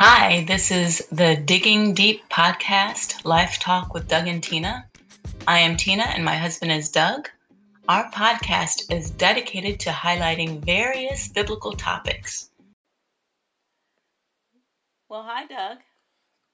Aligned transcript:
Hi, 0.00 0.44
this 0.44 0.70
is 0.70 1.04
the 1.10 1.34
Digging 1.34 1.92
Deep 1.92 2.28
podcast, 2.28 3.24
Life 3.24 3.58
Talk 3.58 3.94
with 3.94 4.06
Doug 4.06 4.28
and 4.28 4.40
Tina. 4.40 4.86
I 5.48 5.58
am 5.58 5.76
Tina 5.76 6.04
and 6.04 6.24
my 6.24 6.36
husband 6.36 6.70
is 6.70 6.88
Doug. 6.88 7.28
Our 7.88 8.08
podcast 8.12 8.92
is 8.94 9.10
dedicated 9.10 9.80
to 9.80 9.90
highlighting 9.90 10.64
various 10.64 11.26
biblical 11.26 11.72
topics. 11.72 12.48
Well, 15.08 15.24
hi, 15.24 15.46
Doug. 15.46 15.78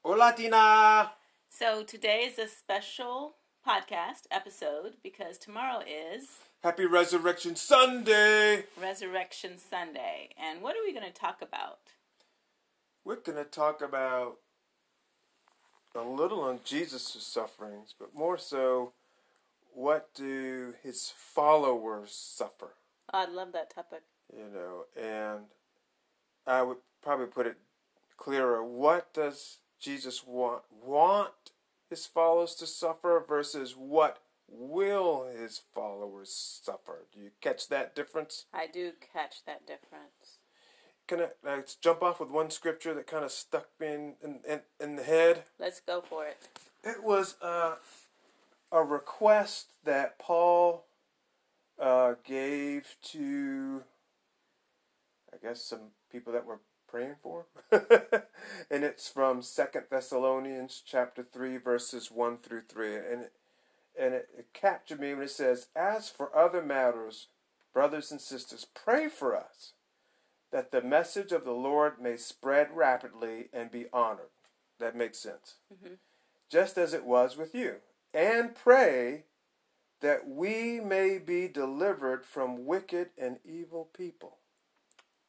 Hola, 0.02 0.32
Tina. 0.34 1.12
So 1.50 1.84
today 1.84 2.20
is 2.20 2.38
a 2.38 2.48
special 2.48 3.34
podcast 3.68 4.22
episode 4.30 4.94
because 5.02 5.36
tomorrow 5.36 5.80
is 5.80 6.38
Happy 6.62 6.86
Resurrection 6.86 7.56
Sunday. 7.56 8.64
Resurrection 8.80 9.58
Sunday. 9.58 10.30
And 10.42 10.62
what 10.62 10.76
are 10.76 10.82
we 10.82 10.94
going 10.94 11.04
to 11.04 11.12
talk 11.12 11.42
about? 11.42 11.80
We're 13.04 13.16
going 13.16 13.36
to 13.36 13.44
talk 13.44 13.82
about 13.82 14.38
a 15.94 16.00
little 16.02 16.40
on 16.40 16.60
Jesus' 16.64 17.16
sufferings, 17.20 17.94
but 17.98 18.14
more 18.14 18.38
so, 18.38 18.92
what 19.74 20.08
do 20.14 20.74
his 20.82 21.12
followers 21.14 22.12
suffer? 22.12 22.74
I 23.12 23.26
love 23.26 23.52
that 23.52 23.74
topic. 23.74 24.02
You 24.34 24.48
know, 24.52 24.84
and 24.98 25.44
I 26.46 26.62
would 26.62 26.78
probably 27.02 27.26
put 27.26 27.46
it 27.46 27.58
clearer. 28.16 28.64
What 28.64 29.12
does 29.12 29.58
Jesus 29.78 30.24
want 30.26 30.62
want 30.82 31.32
his 31.90 32.06
followers 32.06 32.54
to 32.56 32.66
suffer 32.66 33.22
versus 33.26 33.74
what 33.76 34.18
will 34.48 35.26
his 35.30 35.60
followers 35.74 36.30
suffer? 36.62 37.04
Do 37.12 37.20
you 37.20 37.30
catch 37.42 37.68
that 37.68 37.94
difference? 37.94 38.46
I 38.52 38.66
do 38.66 38.92
catch 39.12 39.44
that 39.44 39.66
difference. 39.66 40.38
Can 41.06 41.20
I 41.20 41.28
let's 41.44 41.74
jump 41.74 42.02
off 42.02 42.18
with 42.18 42.30
one 42.30 42.50
scripture 42.50 42.94
that 42.94 43.06
kind 43.06 43.24
of 43.24 43.30
stuck 43.30 43.68
me 43.78 43.88
in, 43.88 44.14
in, 44.22 44.60
in, 44.80 44.96
the 44.96 45.02
head? 45.02 45.44
Let's 45.58 45.80
go 45.80 46.00
for 46.00 46.26
it. 46.26 46.38
It 46.82 47.02
was 47.02 47.36
uh, 47.42 47.74
a 48.72 48.82
request 48.82 49.66
that 49.84 50.18
Paul 50.18 50.86
uh, 51.78 52.14
gave 52.24 52.96
to, 53.02 53.82
I 55.32 55.36
guess, 55.46 55.62
some 55.62 55.90
people 56.10 56.32
that 56.32 56.46
were 56.46 56.60
praying 56.88 57.16
for. 57.22 57.46
and 57.70 58.82
it's 58.82 59.08
from 59.08 59.42
Second 59.42 59.84
Thessalonians 59.90 60.82
chapter 60.86 61.22
3, 61.22 61.58
verses 61.58 62.10
1 62.10 62.38
through 62.38 62.62
3. 62.62 62.96
And, 62.96 63.22
it, 63.24 63.32
and 63.98 64.14
it, 64.14 64.28
it 64.38 64.46
captured 64.54 65.00
me 65.00 65.12
when 65.12 65.24
it 65.24 65.30
says, 65.30 65.66
As 65.76 66.08
for 66.08 66.34
other 66.34 66.62
matters, 66.62 67.28
brothers 67.74 68.10
and 68.10 68.22
sisters, 68.22 68.66
pray 68.74 69.08
for 69.08 69.36
us 69.36 69.74
that 70.54 70.70
the 70.70 70.80
message 70.80 71.32
of 71.32 71.44
the 71.44 71.50
Lord 71.50 72.00
may 72.00 72.16
spread 72.16 72.68
rapidly 72.76 73.48
and 73.52 73.72
be 73.72 73.86
honored. 73.92 74.30
That 74.78 74.94
makes 74.94 75.18
sense. 75.18 75.56
Mm-hmm. 75.74 75.94
Just 76.48 76.78
as 76.78 76.94
it 76.94 77.04
was 77.04 77.36
with 77.36 77.56
you. 77.56 77.78
And 78.14 78.54
pray 78.54 79.24
that 80.00 80.28
we 80.28 80.78
may 80.78 81.18
be 81.18 81.48
delivered 81.48 82.24
from 82.24 82.66
wicked 82.66 83.08
and 83.18 83.38
evil 83.44 83.88
people. 83.96 84.36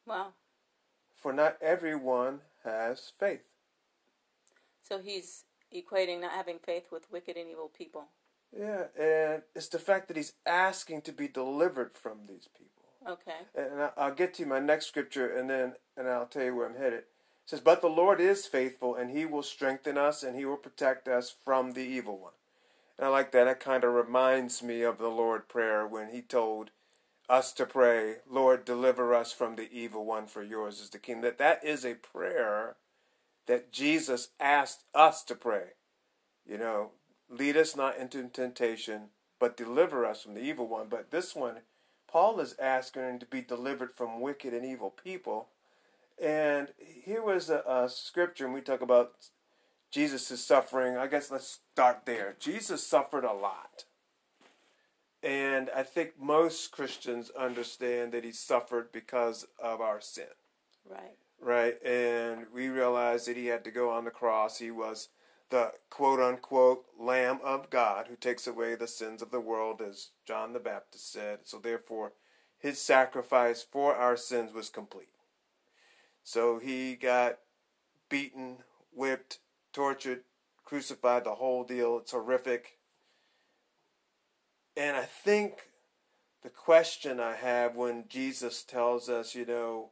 Wow. 0.05 0.33
For 1.15 1.33
not 1.33 1.57
everyone 1.59 2.41
has 2.63 3.11
faith. 3.19 3.45
So 4.87 4.99
he's 4.99 5.45
equating 5.75 6.21
not 6.21 6.33
having 6.33 6.59
faith 6.59 6.89
with 6.91 7.11
wicked 7.11 7.35
and 7.35 7.49
evil 7.49 7.71
people. 7.75 8.09
Yeah, 8.55 8.83
and 8.95 9.41
it's 9.55 9.69
the 9.69 9.79
fact 9.79 10.07
that 10.07 10.17
he's 10.17 10.33
asking 10.45 11.01
to 11.01 11.11
be 11.11 11.27
delivered 11.27 11.95
from 11.95 12.27
these 12.27 12.47
people. 12.55 12.74
Okay. 13.07 13.37
And 13.55 13.91
I'll 13.97 14.13
get 14.13 14.33
to 14.35 14.45
my 14.45 14.59
next 14.59 14.87
scripture, 14.87 15.27
and 15.27 15.49
then 15.49 15.75
and 15.95 16.07
I'll 16.07 16.25
tell 16.25 16.43
you 16.43 16.55
where 16.55 16.67
I'm 16.67 16.75
headed. 16.75 16.99
It 16.99 17.07
says, 17.45 17.61
"But 17.61 17.81
the 17.81 17.87
Lord 17.87 18.19
is 18.19 18.47
faithful, 18.47 18.95
and 18.95 19.11
He 19.11 19.25
will 19.25 19.43
strengthen 19.43 19.97
us, 19.97 20.23
and 20.23 20.35
He 20.35 20.45
will 20.45 20.57
protect 20.57 21.07
us 21.07 21.29
from 21.29 21.73
the 21.73 21.83
evil 21.83 22.17
one." 22.17 22.33
And 22.97 23.05
I 23.05 23.09
like 23.09 23.31
that. 23.31 23.47
It 23.47 23.59
kind 23.59 23.83
of 23.83 23.93
reminds 23.93 24.63
me 24.63 24.81
of 24.81 24.97
the 24.97 25.09
Lord 25.09 25.47
prayer 25.47 25.85
when 25.85 26.09
He 26.09 26.21
told 26.21 26.71
us 27.29 27.53
to 27.53 27.65
pray, 27.65 28.21
"Lord, 28.27 28.65
deliver 28.65 29.13
us 29.13 29.31
from 29.31 29.55
the 29.55 29.69
evil 29.71 30.05
one, 30.05 30.27
for 30.27 30.41
yours 30.41 30.79
is 30.79 30.89
the 30.89 30.99
kingdom." 30.99 31.23
That 31.23 31.37
that 31.37 31.63
is 31.63 31.85
a 31.85 31.95
prayer 31.95 32.77
that 33.45 33.71
Jesus 33.71 34.29
asked 34.39 34.85
us 34.93 35.23
to 35.25 35.35
pray. 35.35 35.73
You 36.45 36.57
know, 36.57 36.91
lead 37.29 37.57
us 37.57 37.75
not 37.75 37.97
into 37.97 38.27
temptation, 38.29 39.11
but 39.39 39.57
deliver 39.57 40.05
us 40.05 40.23
from 40.23 40.33
the 40.33 40.41
evil 40.41 40.67
one. 40.67 40.87
But 40.87 41.11
this 41.11 41.35
one 41.35 41.61
Paul 42.15 42.39
is 42.39 42.55
asking 42.61 43.19
to 43.19 43.25
be 43.25 43.41
delivered 43.41 43.91
from 43.91 44.21
wicked 44.21 44.53
and 44.53 44.65
evil 44.65 44.89
people. 44.89 45.49
And 46.17 46.69
here 46.79 47.21
was 47.21 47.49
a, 47.49 47.61
a 47.67 47.89
scripture, 47.89 48.45
and 48.45 48.53
we 48.53 48.61
talk 48.61 48.79
about 48.79 49.15
Jesus' 49.91 50.41
suffering. 50.41 50.95
I 50.95 51.07
guess 51.07 51.29
let's 51.29 51.59
start 51.73 52.03
there. 52.05 52.37
Jesus 52.39 52.87
suffered 52.87 53.25
a 53.25 53.33
lot. 53.33 53.83
And 55.21 55.69
I 55.75 55.83
think 55.83 56.13
most 56.17 56.71
Christians 56.71 57.31
understand 57.37 58.13
that 58.13 58.23
he 58.23 58.31
suffered 58.31 58.93
because 58.93 59.47
of 59.61 59.81
our 59.81 59.99
sin. 59.99 60.23
Right. 60.89 61.17
Right. 61.41 61.85
And 61.85 62.45
we 62.53 62.69
realize 62.69 63.25
that 63.25 63.35
he 63.35 63.47
had 63.47 63.65
to 63.65 63.71
go 63.71 63.89
on 63.89 64.05
the 64.05 64.09
cross. 64.09 64.59
He 64.59 64.71
was 64.71 65.09
the 65.49 65.71
quote 65.89 66.19
unquote 66.19 66.85
Lamb 66.99 67.39
of 67.43 67.69
God 67.69 68.07
who 68.07 68.15
takes 68.15 68.47
away 68.47 68.75
the 68.75 68.87
sins 68.87 69.21
of 69.21 69.31
the 69.31 69.39
world, 69.39 69.81
as 69.81 70.09
John 70.25 70.53
the 70.53 70.59
Baptist 70.59 71.11
said. 71.11 71.39
So, 71.43 71.59
therefore, 71.59 72.13
his 72.57 72.81
sacrifice 72.81 73.63
for 73.63 73.95
our 73.95 74.17
sins 74.17 74.53
was 74.53 74.69
complete. 74.69 75.09
So, 76.23 76.59
he 76.59 76.95
got 76.95 77.39
beaten, 78.09 78.57
whipped, 78.93 79.39
tortured, 79.73 80.21
crucified, 80.63 81.23
the 81.23 81.35
whole 81.35 81.63
deal. 81.63 81.99
It's 81.99 82.11
horrific. 82.11 82.79
And 84.75 84.97
I 84.97 85.03
think 85.03 85.69
the 86.43 86.49
question 86.49 87.19
I 87.19 87.35
have 87.35 87.75
when 87.75 88.05
Jesus 88.07 88.63
tells 88.63 89.09
us, 89.09 89.35
you 89.35 89.45
know, 89.45 89.91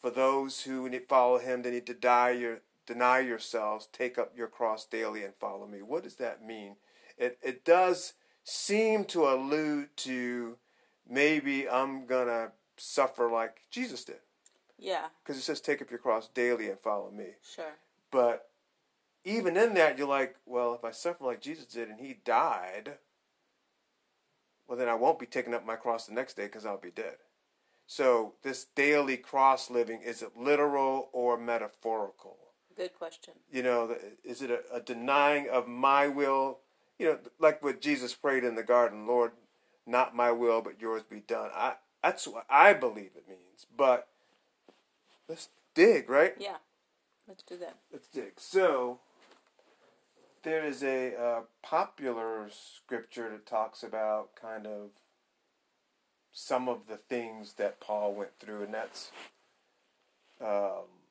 for 0.00 0.10
those 0.10 0.62
who 0.62 0.90
follow 1.08 1.38
him, 1.38 1.62
they 1.62 1.70
need 1.70 1.86
to 1.86 1.94
die 1.94 2.30
your 2.30 2.62
deny 2.86 3.20
yourselves, 3.20 3.88
take 3.92 4.18
up 4.18 4.32
your 4.36 4.48
cross 4.48 4.86
daily, 4.86 5.24
and 5.24 5.34
follow 5.34 5.66
me. 5.66 5.82
What 5.82 6.04
does 6.04 6.16
that 6.16 6.44
mean? 6.44 6.76
It, 7.16 7.38
it 7.42 7.64
does 7.64 8.14
seem 8.44 9.04
to 9.06 9.28
allude 9.28 9.96
to 9.98 10.56
maybe 11.08 11.68
I'm 11.68 12.06
going 12.06 12.28
to 12.28 12.52
suffer 12.76 13.30
like 13.30 13.62
Jesus 13.70 14.04
did. 14.04 14.20
Yeah. 14.78 15.06
Because 15.22 15.38
it 15.38 15.42
says, 15.42 15.60
take 15.60 15.80
up 15.80 15.90
your 15.90 16.00
cross 16.00 16.28
daily 16.28 16.68
and 16.68 16.78
follow 16.80 17.10
me. 17.10 17.36
Sure. 17.54 17.76
But 18.10 18.48
even 19.24 19.56
in 19.56 19.74
that, 19.74 19.98
you're 19.98 20.08
like, 20.08 20.36
well, 20.44 20.74
if 20.74 20.84
I 20.84 20.90
suffer 20.90 21.24
like 21.24 21.40
Jesus 21.40 21.66
did 21.66 21.88
and 21.88 22.00
he 22.00 22.18
died, 22.24 22.98
well, 24.66 24.78
then 24.78 24.88
I 24.88 24.94
won't 24.94 25.18
be 25.18 25.26
taking 25.26 25.54
up 25.54 25.64
my 25.64 25.76
cross 25.76 26.06
the 26.06 26.14
next 26.14 26.36
day 26.36 26.44
because 26.44 26.66
I'll 26.66 26.80
be 26.80 26.90
dead. 26.90 27.16
So, 27.86 28.34
this 28.42 28.64
daily 28.64 29.16
cross 29.16 29.68
living, 29.68 30.00
is 30.02 30.22
it 30.22 30.36
literal 30.36 31.10
or 31.12 31.36
metaphorical? 31.36 32.38
Good 32.76 32.94
question. 32.94 33.34
You 33.50 33.62
know, 33.62 33.96
is 34.24 34.42
it 34.42 34.50
a, 34.50 34.60
a, 34.72 34.80
denying 34.80 35.48
of 35.48 35.68
my 35.68 36.08
will? 36.08 36.58
You 36.98 37.06
know, 37.06 37.18
like 37.38 37.62
what 37.62 37.80
Jesus 37.80 38.14
prayed 38.14 38.44
in 38.44 38.54
the 38.54 38.62
garden, 38.62 39.06
Lord, 39.06 39.32
not 39.86 40.14
my 40.14 40.30
will, 40.30 40.62
but 40.62 40.80
yours 40.80 41.02
be 41.02 41.20
done. 41.20 41.50
I 41.54 41.74
that's 42.02 42.26
what 42.26 42.46
I 42.48 42.72
believe 42.72 43.10
it 43.16 43.28
means. 43.28 43.66
But 43.76 44.08
let's 45.28 45.48
dig, 45.74 46.08
right? 46.08 46.34
Yeah, 46.38 46.56
let's 47.28 47.42
do 47.42 47.56
that. 47.58 47.76
Let's 47.92 48.08
dig. 48.08 48.32
So 48.36 49.00
there 50.42 50.64
is 50.64 50.82
a 50.82 51.16
uh, 51.16 51.40
popular 51.62 52.48
scripture 52.50 53.30
that 53.30 53.46
talks 53.46 53.82
about 53.82 54.30
kind 54.40 54.66
of 54.66 54.90
some 56.32 56.68
of 56.68 56.86
the 56.86 56.96
things 56.96 57.54
that 57.54 57.80
Paul 57.80 58.14
went 58.14 58.38
through, 58.38 58.64
and 58.64 58.74
that's. 58.74 59.10
Um, 60.40 61.01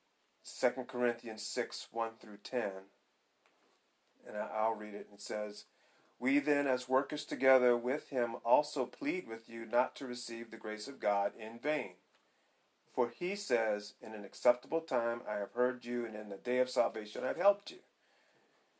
2 0.43 0.69
Corinthians 0.87 1.43
6 1.43 1.87
1 1.91 2.11
through 2.19 2.37
10. 2.43 2.71
And 4.27 4.37
I'll 4.37 4.73
read 4.73 4.93
it. 4.93 5.07
It 5.13 5.21
says, 5.21 5.65
We 6.19 6.39
then, 6.39 6.67
as 6.67 6.89
workers 6.89 7.25
together 7.25 7.77
with 7.77 8.09
him, 8.09 8.35
also 8.43 8.85
plead 8.85 9.27
with 9.27 9.49
you 9.49 9.65
not 9.65 9.95
to 9.97 10.05
receive 10.05 10.51
the 10.51 10.57
grace 10.57 10.87
of 10.87 10.99
God 10.99 11.31
in 11.39 11.59
vain. 11.59 11.93
For 12.93 13.09
he 13.09 13.35
says, 13.35 13.93
In 14.01 14.13
an 14.13 14.25
acceptable 14.25 14.81
time 14.81 15.21
I 15.29 15.35
have 15.35 15.53
heard 15.53 15.85
you, 15.85 16.05
and 16.05 16.15
in 16.15 16.29
the 16.29 16.37
day 16.37 16.59
of 16.59 16.69
salvation 16.69 17.23
I 17.23 17.27
have 17.27 17.37
helped 17.37 17.71
you. 17.71 17.79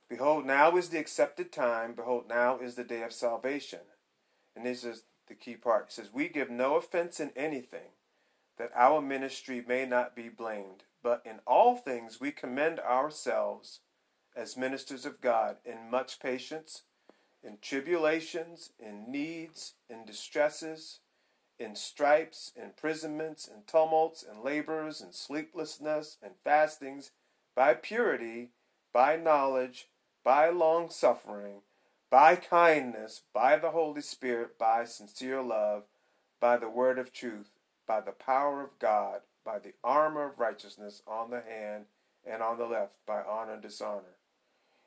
Behold, 0.10 0.46
now 0.46 0.75
is 0.75 0.90
the 0.90 1.00
accepted 1.00 1.52
time. 1.52 1.94
Behold, 1.94 2.25
now 2.28 2.57
is 2.60 2.75
the 2.75 2.84
day 2.84 3.04
of 3.04 3.14
salvation. 3.14 3.80
And 4.56 4.66
this 4.66 4.84
is 4.84 5.04
the 5.28 5.36
key 5.36 5.56
part. 5.56 5.88
It 5.88 5.94
says, 5.94 6.10
We 6.12 6.28
give 6.28 6.50
no 6.50 6.75
offense 6.75 7.19
in 7.19 7.31
anything, 7.36 7.92
that 8.57 8.72
our 8.75 9.02
ministry 9.02 9.64
may 9.66 9.86
not 9.86 10.16
be 10.16 10.28
blamed 10.28 10.84
but 11.03 11.21
in 11.25 11.39
all 11.45 11.75
things 11.75 12.19
we 12.19 12.31
commend 12.31 12.80
ourselves 12.80 13.80
as 14.36 14.57
ministers 14.57 15.06
of 15.06 15.21
God 15.21 15.57
in 15.65 15.89
much 15.89 16.19
patience, 16.19 16.83
in 17.44 17.57
tribulations, 17.62 18.71
in 18.80 19.12
needs, 19.12 19.74
in 19.89 20.06
distresses, 20.06 21.00
in 21.59 21.75
stripes, 21.75 22.51
imprisonments, 22.56 23.48
and 23.48 23.68
tumults, 23.68 24.24
and 24.24 24.44
labors, 24.44 25.01
and 25.01 25.13
sleeplessness, 25.13 26.18
and 26.24 26.33
fastings, 26.44 27.12
by 27.56 27.74
purity, 27.74 28.50
by 28.94 29.15
knowledge, 29.15 29.88
by 30.24 30.50
long 30.50 30.89
suffering, 30.89 31.62
by 32.09 32.36
kindness, 32.36 33.21
by 33.33 33.57
the 33.57 33.71
Holy 33.71 34.01
Spirit, 34.01 34.57
by 34.57 34.86
sincere 34.86 35.42
love, 35.42 35.83
by 36.39 36.57
the 36.57 36.69
word 36.69 36.97
of 36.97 37.13
truth, 37.13 37.51
by 37.88 38.01
the 38.01 38.12
power 38.12 38.62
of 38.63 38.80
God, 38.80 39.21
by 39.46 39.60
the 39.60 39.74
armor 39.84 40.30
of 40.30 40.40
righteousness 40.40 41.02
on 41.08 41.30
the 41.30 41.42
hand 41.42 41.86
and 42.26 42.42
on 42.42 42.58
the 42.58 42.66
left, 42.66 42.96
by 43.06 43.22
honor 43.22 43.54
and 43.54 43.62
dishonor. 43.62 44.18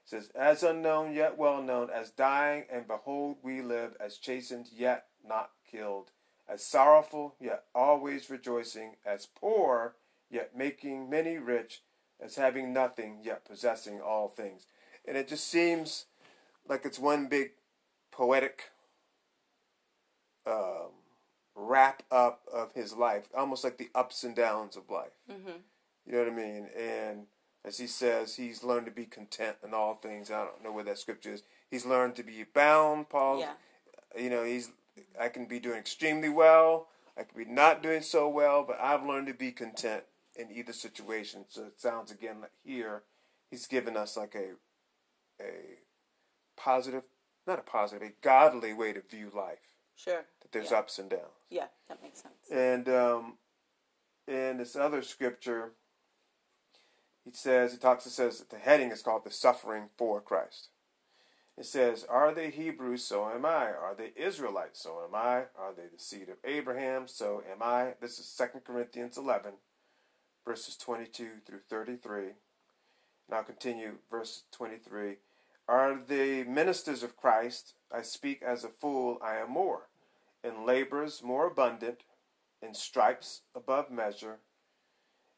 It 0.05 0.11
says, 0.11 0.31
As 0.35 0.63
unknown 0.63 1.15
yet 1.15 1.37
well 1.39 1.63
known, 1.63 1.91
as 1.91 2.11
dying, 2.11 2.65
and 2.71 2.87
behold, 2.87 3.39
we 3.43 3.63
live, 3.63 3.97
as 3.99 4.19
chastened 4.19 4.69
yet 4.73 5.07
not 5.27 5.51
killed, 5.71 6.11
as 6.49 6.65
sorrowful 6.65 7.35
yet 7.41 7.65
always 7.75 8.31
rejoicing, 8.31 8.97
as 9.05 9.27
poor 9.27 9.97
yet 10.31 10.57
making 10.57 11.09
many 11.09 11.39
rich, 11.39 11.83
as 12.21 12.37
having 12.37 12.73
nothing 12.73 13.21
yet 13.23 13.45
possessing 13.45 14.01
all 14.01 14.29
things. 14.29 14.67
And 15.07 15.17
it 15.17 15.29
just 15.29 15.49
seems 15.49 16.07
like 16.69 16.85
it's 16.85 16.99
one 16.99 17.29
big 17.29 17.53
poetic 18.11 18.71
um, 20.47 20.91
wrap 21.55 22.03
up 22.11 22.43
of 22.53 22.73
his 22.73 22.95
life, 22.95 23.29
almost 23.37 23.65
like 23.65 23.79
the 23.79 23.91
ups 23.95 24.25
and 24.25 24.35
downs 24.35 24.77
of 24.77 24.91
life. 24.91 25.13
Mm-hmm. 25.31 25.59
You 26.07 26.13
know 26.13 26.19
what 26.19 26.33
I 26.33 26.37
mean? 26.37 26.69
And 26.77 27.27
as 27.65 27.79
he 27.79 27.87
says, 27.87 28.37
he's 28.37 28.63
learned 28.63 28.87
to 28.87 28.93
be 28.93 29.07
content 29.07 29.57
in 29.65 29.73
all 29.73 29.95
things. 29.95 30.31
I 30.31 30.45
don't 30.45 30.63
know 30.63 30.73
where 30.73 30.85
that 30.85 30.99
scripture 30.99 31.33
is. 31.33 31.43
He's 31.71 31.87
learned 31.87 32.17
to 32.17 32.23
be 32.23 32.45
bound, 32.53 33.09
Paul. 33.09 33.41
Yeah. 33.41 33.53
You 34.19 34.31
know, 34.31 34.45
he's 34.45 34.71
I 35.21 35.29
can 35.29 35.47
be 35.47 35.59
doing 35.59 35.79
extremely 35.79 36.29
well. 36.29 36.89
I 37.17 37.23
can 37.23 37.45
be 37.45 37.51
not 37.51 37.83
doing 37.83 38.03
so 38.03 38.29
well, 38.29 38.65
but 38.67 38.79
I've 38.81 39.05
learned 39.05 39.29
to 39.29 39.35
be 39.35 39.51
content 39.53 40.05
in 40.37 40.51
either 40.53 40.73
situation. 40.73 41.45
So 41.49 41.65
it 41.65 41.81
sounds 41.81 42.11
again 42.11 42.41
like 42.41 42.53
here, 42.65 43.03
he's 43.51 43.67
given 43.67 43.97
us 43.97 44.17
like 44.17 44.35
a 44.35 44.55
a 45.43 45.79
positive, 46.57 47.03
not 47.47 47.59
a 47.59 47.63
positive, 47.63 48.09
a 48.09 48.13
godly 48.23 48.73
way 48.73 48.93
to 48.93 49.01
view 49.01 49.31
life. 49.35 49.75
Sure. 49.97 50.25
There's 50.55 50.71
yeah. 50.71 50.79
ups 50.79 50.99
and 50.99 51.11
downs. 51.11 51.23
Yeah, 51.51 51.67
that 51.89 52.03
makes 52.03 52.23
sense. 52.23 52.35
And 52.51 52.89
um, 52.89 53.35
in 54.27 54.59
this 54.59 54.77
other 54.77 55.03
scripture, 55.03 55.73
he 57.25 57.33
says, 57.33 57.73
he 57.73 57.79
talks, 57.79 58.07
it 58.07 58.11
says 58.11 58.39
that 58.39 58.51
the 58.51 58.59
heading 58.59 58.91
is 58.91 59.03
called 59.03 59.25
the 59.25 59.31
suffering 59.31 59.89
for 59.99 60.21
Christ. 60.21 60.69
It 61.57 61.67
says, 61.67 62.05
Are 62.09 62.33
they 62.33 62.51
Hebrews? 62.51 63.05
So 63.05 63.29
am 63.29 63.45
I. 63.45 63.67
Are 63.67 63.95
they 63.97 64.13
Israelites? 64.17 64.83
So 64.83 65.01
am 65.07 65.15
I. 65.15 65.47
Are 65.57 65.73
they 65.77 65.87
the 65.93 66.03
seed 66.03 66.29
of 66.29 66.37
Abraham? 66.45 67.07
So 67.07 67.43
am 67.51 67.59
I. 67.61 67.95
This 68.01 68.19
is 68.19 68.35
2 68.37 68.61
Corinthians 68.61 69.17
11, 69.17 69.53
verses 70.45 70.77
22 70.77 71.27
through 71.47 71.61
33. 71.69 72.23
And 72.23 72.35
I'll 73.33 73.45
continue, 73.45 73.99
verse 74.11 74.45
23. 74.53 75.17
Are 75.69 75.97
they 75.97 76.45
ministers 76.45 77.03
of 77.03 77.17
Christ? 77.17 77.75
I 77.91 78.03
speak 78.03 78.43
as 78.43 78.65
a 78.65 78.69
fool, 78.69 79.19
I 79.23 79.37
am 79.37 79.51
more. 79.51 79.89
In 80.45 80.67
labors 80.67 81.23
more 81.23 81.47
abundant, 81.47 82.03
in 82.61 82.75
stripes 82.75 83.41
above 83.57 83.91
measure, 83.91 84.41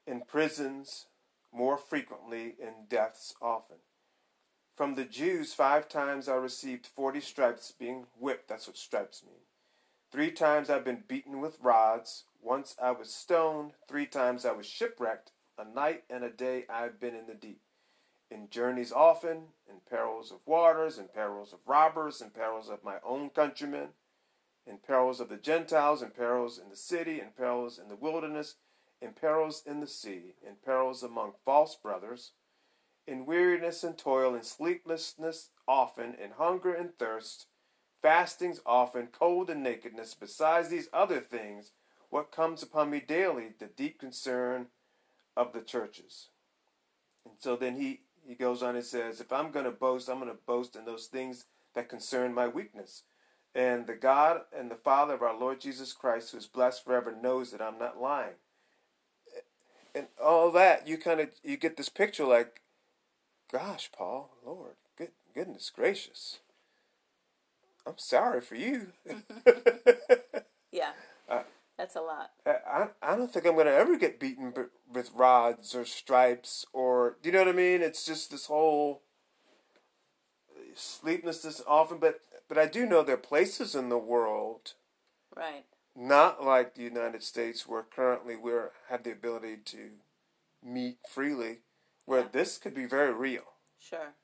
in 0.05 0.23
prisons 0.23 1.06
more 1.53 1.79
frequently, 1.79 2.56
in 2.61 2.87
deaths 2.88 3.32
often. 3.41 3.76
From 4.76 4.97
the 4.97 5.05
Jews, 5.05 5.55
five 5.55 5.88
times 5.88 6.29
I 6.29 6.35
received 6.35 6.87
forty 6.87 7.20
stripes, 7.20 7.73
being 7.73 8.06
whipped. 8.19 8.49
That's 8.49 8.67
what 8.67 8.76
stripes 8.76 9.23
mean. 9.25 9.44
Three 10.11 10.32
times 10.32 10.69
I've 10.69 10.85
been 10.85 11.05
beaten 11.06 11.41
with 11.41 11.62
rods. 11.62 12.25
Once 12.43 12.75
I 12.82 12.91
was 12.91 13.14
stoned. 13.14 13.73
Three 13.88 14.06
times 14.06 14.44
I 14.44 14.53
was 14.53 14.67
shipwrecked. 14.67 15.31
A 15.56 15.64
night 15.64 16.03
and 16.11 16.25
a 16.25 16.31
day 16.31 16.64
I've 16.69 17.00
been 17.00 17.14
in 17.14 17.26
the 17.26 17.35
deep. 17.35 17.61
In 18.31 18.50
journeys 18.50 18.93
often, 18.93 19.53
in 19.69 19.76
perils 19.88 20.32
of 20.32 20.38
waters, 20.47 20.99
in 20.99 21.08
perils 21.08 21.53
of 21.53 21.61
robbers, 21.64 22.20
in 22.20 22.31
perils 22.31 22.69
of 22.69 22.85
my 22.85 22.97
own 23.05 23.31
countrymen, 23.31 23.91
in 24.67 24.79
perils 24.79 25.21
of 25.21 25.29
the 25.29 25.37
Gentiles, 25.37 26.03
in 26.03 26.11
perils 26.11 26.59
in 26.59 26.71
the 26.71 26.77
city, 26.77 27.21
in 27.21 27.29
perils 27.37 27.79
in 27.79 27.89
the 27.89 27.97
wilderness, 27.97 28.57
in 29.01 29.13
perils 29.13 29.63
in 29.67 29.81
the 29.81 29.87
sea, 29.87 30.35
in 30.47 30.55
perils 30.65 31.03
among 31.03 31.33
false 31.45 31.77
brothers 31.77 32.33
in 33.07 33.27
weariness 33.27 33.85
and 33.85 33.97
toil, 33.97 34.35
in 34.35 34.43
sleeplessness 34.43 35.51
often, 35.69 36.15
in 36.15 36.33
hunger 36.33 36.75
and 36.75 36.99
thirst, 36.99 37.47
fastings 38.03 38.61
often, 38.67 39.07
cold 39.07 39.49
and 39.49 39.63
nakedness, 39.63 40.15
besides 40.15 40.69
these 40.69 40.89
other 40.93 41.21
things, 41.21 41.73
what 42.11 42.33
comes 42.33 42.63
upon 42.63 42.91
me 42.91 43.01
daily, 43.01 43.53
the 43.59 43.67
deep 43.67 43.99
concern 43.99 44.67
of 45.37 45.53
the 45.53 45.61
churches. 45.61 46.29
And 47.25 47.35
so 47.39 47.57
then 47.57 47.77
he, 47.77 48.01
he 48.27 48.35
goes 48.35 48.63
on 48.63 48.77
and 48.77 48.85
says, 48.85 49.21
if 49.21 49.33
I'm 49.33 49.51
going 49.51 49.65
to 49.65 49.71
boast, 49.71 50.09
I'm 50.09 50.21
going 50.21 50.31
to 50.31 50.39
boast 50.47 50.77
in 50.77 50.85
those 50.85 51.07
things 51.07 51.47
that 51.75 51.89
concern 51.89 52.35
my 52.35 52.49
weakness. 52.49 53.03
And 53.56 53.88
the 53.88 53.97
God 53.97 54.43
and 54.56 54.70
the 54.70 54.76
Father 54.76 55.14
of 55.14 55.23
our 55.23 55.38
Lord 55.38 55.61
Jesus 55.62 55.94
Christ, 55.94 56.32
who 56.32 56.38
is 56.38 56.47
blessed 56.47 56.85
forever, 56.85 57.17
knows 57.20 57.53
that 57.53 57.62
I'm 57.62 57.79
not 57.79 58.00
lying. 58.00 58.35
And 59.94 60.08
all 60.23 60.53
that, 60.53 60.87
you 60.87 60.99
kind 60.99 61.20
of 61.20 61.31
you 61.43 61.56
get 61.56 61.79
this 61.79 61.88
picture 61.88 62.26
like 62.26 62.61
Gosh, 63.53 63.91
Paul, 63.97 64.31
Lord, 64.44 64.75
good 64.99 65.11
goodness 65.35 65.70
gracious. 65.75 66.41
I'm 67.87 67.99
sorry 67.99 68.41
for 68.41 68.56
you. 68.56 68.88
yeah. 70.73 70.93
Uh, 71.29 71.43
That's 71.76 71.97
a 71.97 72.00
lot. 72.00 72.31
I, 72.47 72.88
I 73.03 73.17
don't 73.17 73.32
think 73.32 73.47
I'm 73.47 73.55
going 73.55 73.67
to 73.67 73.75
ever 73.75 73.99
get 73.99 74.20
beaten 74.20 74.55
with 74.93 75.11
rods 75.12 75.75
or 75.75 75.85
stripes 75.85 76.64
or, 76.73 77.17
do 77.20 77.29
you 77.29 77.32
know 77.32 77.41
what 77.41 77.49
I 77.49 77.53
mean? 77.53 77.82
It's 77.82 78.06
just 78.06 78.31
this 78.31 78.47
whole 78.47 79.03
sleeplessness 80.76 81.62
often, 81.67 81.99
but, 81.99 82.20
but 82.48 82.58
I 82.58 82.66
do 82.66 82.87
know 82.87 83.02
there 83.02 83.14
are 83.14 83.19
places 83.19 83.75
in 83.75 83.88
the 83.88 83.98
world. 83.98 84.75
Right. 85.34 85.64
Not 85.94 86.44
like 86.44 86.75
the 86.75 86.82
United 86.82 87.22
States 87.22 87.66
where 87.66 87.82
currently 87.82 88.37
we 88.37 88.52
have 88.88 89.02
the 89.02 89.12
ability 89.12 89.58
to 89.66 89.90
meet 90.62 90.98
freely 91.08 91.58
where 92.04 92.20
yeah. 92.20 92.28
this 92.32 92.58
could 92.58 92.75
be 92.75 92.87
very 92.87 93.12
real. 93.12 93.43
Sure. 93.78 94.14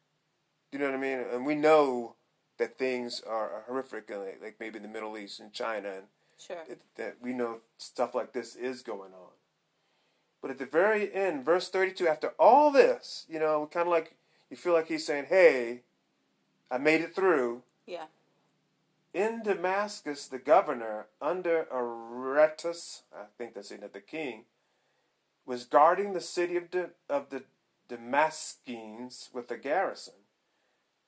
Do 0.70 0.78
You 0.78 0.84
know 0.84 0.90
what 0.90 0.98
I 0.98 1.00
mean? 1.00 1.18
And 1.18 1.46
we 1.46 1.54
know 1.54 2.16
that 2.58 2.78
things 2.78 3.20
are 3.26 3.64
horrific, 3.66 4.08
like, 4.10 4.40
like 4.42 4.56
maybe 4.60 4.76
in 4.76 4.82
the 4.82 4.88
Middle 4.88 5.18
East 5.18 5.40
and 5.40 5.52
China, 5.52 5.88
and 5.88 6.04
sure. 6.38 6.62
it, 6.68 6.82
that 6.96 7.16
we 7.20 7.32
know 7.32 7.60
stuff 7.78 8.14
like 8.14 8.32
this 8.32 8.54
is 8.54 8.82
going 8.82 9.12
on. 9.12 9.32
But 10.40 10.50
at 10.50 10.58
the 10.58 10.66
very 10.66 11.12
end, 11.12 11.44
verse 11.44 11.68
32, 11.68 12.06
after 12.08 12.32
all 12.38 12.70
this, 12.70 13.26
you 13.28 13.38
know, 13.38 13.68
kind 13.72 13.86
of 13.86 13.92
like 13.92 14.16
you 14.50 14.56
feel 14.56 14.72
like 14.72 14.88
he's 14.88 15.06
saying, 15.06 15.26
hey, 15.28 15.82
I 16.70 16.78
made 16.78 17.00
it 17.00 17.14
through. 17.14 17.62
Yeah. 17.86 18.06
In 19.14 19.42
Damascus, 19.42 20.26
the 20.26 20.38
governor, 20.38 21.06
under 21.20 21.66
Aretas, 21.70 23.02
I 23.14 23.24
think 23.36 23.54
that's 23.54 23.68
the 23.68 24.00
king, 24.00 24.44
was 25.44 25.64
guarding 25.64 26.12
the 26.12 26.20
city 26.20 26.56
of, 26.56 26.70
the 26.70 26.90
of 27.10 27.28
the 27.30 27.42
Damascenes 27.90 29.28
with 29.34 29.50
a 29.50 29.58
garrison, 29.58 30.14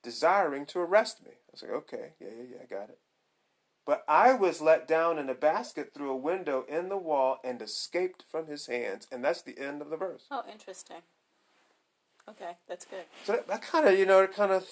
desiring 0.03 0.67
to 0.67 0.81
arrest 0.81 1.25
me. 1.25 1.31
I 1.33 1.51
was 1.53 1.63
like, 1.63 1.73
okay, 1.73 2.13
yeah, 2.21 2.29
yeah, 2.37 2.45
yeah, 2.51 2.59
I 2.63 2.67
got 2.67 2.91
it. 2.91 2.99
But 3.87 4.05
I 4.09 4.33
was 4.33 4.61
let 4.61 4.89
down 4.89 5.19
in 5.19 5.29
a 5.29 5.35
basket 5.35 5.93
through 5.93 6.11
a 6.11 6.17
window 6.17 6.65
in 6.69 6.89
the 6.89 6.97
wall 6.97 7.39
and 7.45 7.61
escaped 7.61 8.25
from 8.31 8.47
his 8.47 8.67
hands. 8.67 9.07
And 9.13 9.23
that's 9.23 9.43
the 9.43 9.59
end 9.59 9.83
of 9.83 9.91
the 9.91 9.97
verse. 9.97 10.25
Oh, 10.31 10.43
interesting. 10.51 11.03
Okay, 12.29 12.57
that's 12.67 12.87
good. 12.87 13.05
So 13.25 13.33
that, 13.33 13.47
that 13.49 13.63
kind 13.63 13.87
of, 13.87 13.99
you 13.99 14.07
know, 14.07 14.21
it 14.21 14.35
kind 14.35 14.53
of 14.53 14.67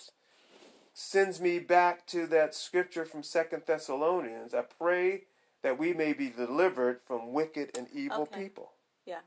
sends 0.93 1.41
me 1.41 1.59
back 1.59 2.07
to 2.09 2.27
that 2.27 2.55
scripture 2.55 3.05
from 3.05 3.23
Second 3.23 3.63
Thessalonians. 3.67 4.55
I 4.55 4.63
pray 4.63 5.23
that 5.63 5.79
we 5.79 5.93
may 5.93 6.13
be 6.13 6.29
delivered 6.29 7.01
from 7.07 7.33
wicked 7.33 7.77
and 7.77 7.87
evil 7.95 8.23
okay. 8.23 8.43
people. 8.43 8.73
Yeah, 9.07 9.21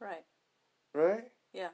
right. 0.00 0.24
Right? 0.94 1.30
Yeah. 1.52 1.68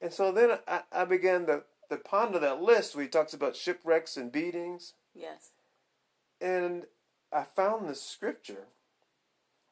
And 0.00 0.12
so 0.12 0.32
then 0.32 0.58
I, 0.68 0.82
I 0.92 1.04
began 1.04 1.46
to, 1.46 1.62
to 1.90 1.96
ponder 1.96 2.38
that 2.38 2.60
list 2.60 2.94
where 2.94 3.04
he 3.04 3.08
talks 3.08 3.32
about 3.32 3.56
shipwrecks 3.56 4.16
and 4.16 4.30
beatings. 4.30 4.94
Yes. 5.14 5.50
And 6.40 6.84
I 7.32 7.44
found 7.44 7.88
this 7.88 8.02
scripture. 8.02 8.66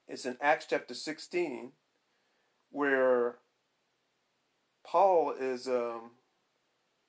It's 0.08 0.24
in 0.24 0.36
Acts 0.40 0.66
chapter 0.68 0.94
16, 0.94 1.72
where 2.70 3.36
Paul 4.86 5.34
is 5.38 5.66
um, 5.66 6.12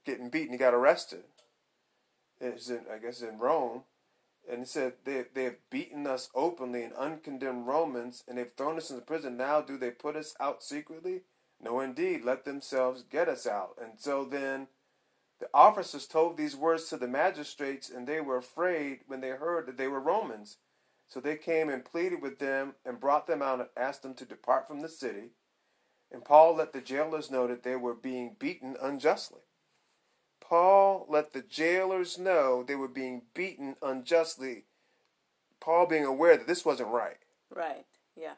getting 0.05 0.29
beaten. 0.29 0.51
He 0.51 0.57
got 0.57 0.73
arrested. 0.73 1.23
It's 2.39 2.69
in, 2.69 2.81
I 2.91 2.97
guess, 2.97 3.21
in 3.21 3.39
Rome. 3.39 3.83
And 4.49 4.59
he 4.59 4.65
said, 4.65 4.93
they, 5.03 5.25
they 5.33 5.45
have 5.45 5.69
beaten 5.71 6.05
us 6.05 6.29
openly 6.35 6.83
and 6.83 6.93
uncondemned 6.93 7.65
Romans, 7.65 8.23
and 8.27 8.37
they've 8.37 8.51
thrown 8.51 8.77
us 8.77 8.91
into 8.91 9.01
prison. 9.01 9.37
Now 9.37 9.61
do 9.61 9.77
they 9.77 9.89
put 9.91 10.15
us 10.15 10.35
out 10.39 10.63
secretly? 10.63 11.21
No, 11.59 11.79
indeed, 11.79 12.23
let 12.23 12.45
themselves 12.45 13.03
get 13.03 13.27
us 13.27 13.47
out. 13.47 13.75
And 13.81 13.93
so 13.97 14.23
then 14.23 14.67
the 15.39 15.47
officers 15.53 16.05
told 16.05 16.37
these 16.37 16.55
words 16.55 16.89
to 16.89 16.97
the 16.97 17.07
magistrates, 17.07 17.89
and 17.89 18.07
they 18.07 18.21
were 18.21 18.37
afraid 18.37 18.99
when 19.07 19.21
they 19.21 19.29
heard 19.29 19.65
that 19.65 19.77
they 19.77 19.87
were 19.87 19.99
Romans. 19.99 20.57
So 21.07 21.19
they 21.19 21.37
came 21.37 21.69
and 21.69 21.83
pleaded 21.83 22.21
with 22.21 22.39
them 22.39 22.75
and 22.85 22.99
brought 22.99 23.25
them 23.25 23.41
out 23.41 23.59
and 23.59 23.69
asked 23.75 24.03
them 24.03 24.13
to 24.15 24.25
depart 24.25 24.67
from 24.67 24.81
the 24.81 24.89
city. 24.89 25.31
And 26.11 26.23
Paul 26.23 26.55
let 26.55 26.71
the 26.71 26.81
jailers 26.81 27.31
know 27.31 27.47
that 27.47 27.63
they 27.63 27.75
were 27.75 27.95
being 27.95 28.35
beaten 28.37 28.75
unjustly. 28.81 29.41
Paul 30.39 31.05
let 31.09 31.33
the 31.33 31.41
jailers 31.41 32.17
know 32.17 32.63
they 32.63 32.75
were 32.75 32.87
being 32.87 33.23
beaten 33.33 33.75
unjustly. 33.81 34.65
Paul 35.59 35.87
being 35.87 36.05
aware 36.05 36.37
that 36.37 36.47
this 36.47 36.65
wasn't 36.65 36.89
right. 36.89 37.17
Right. 37.49 37.85
Yeah. 38.15 38.35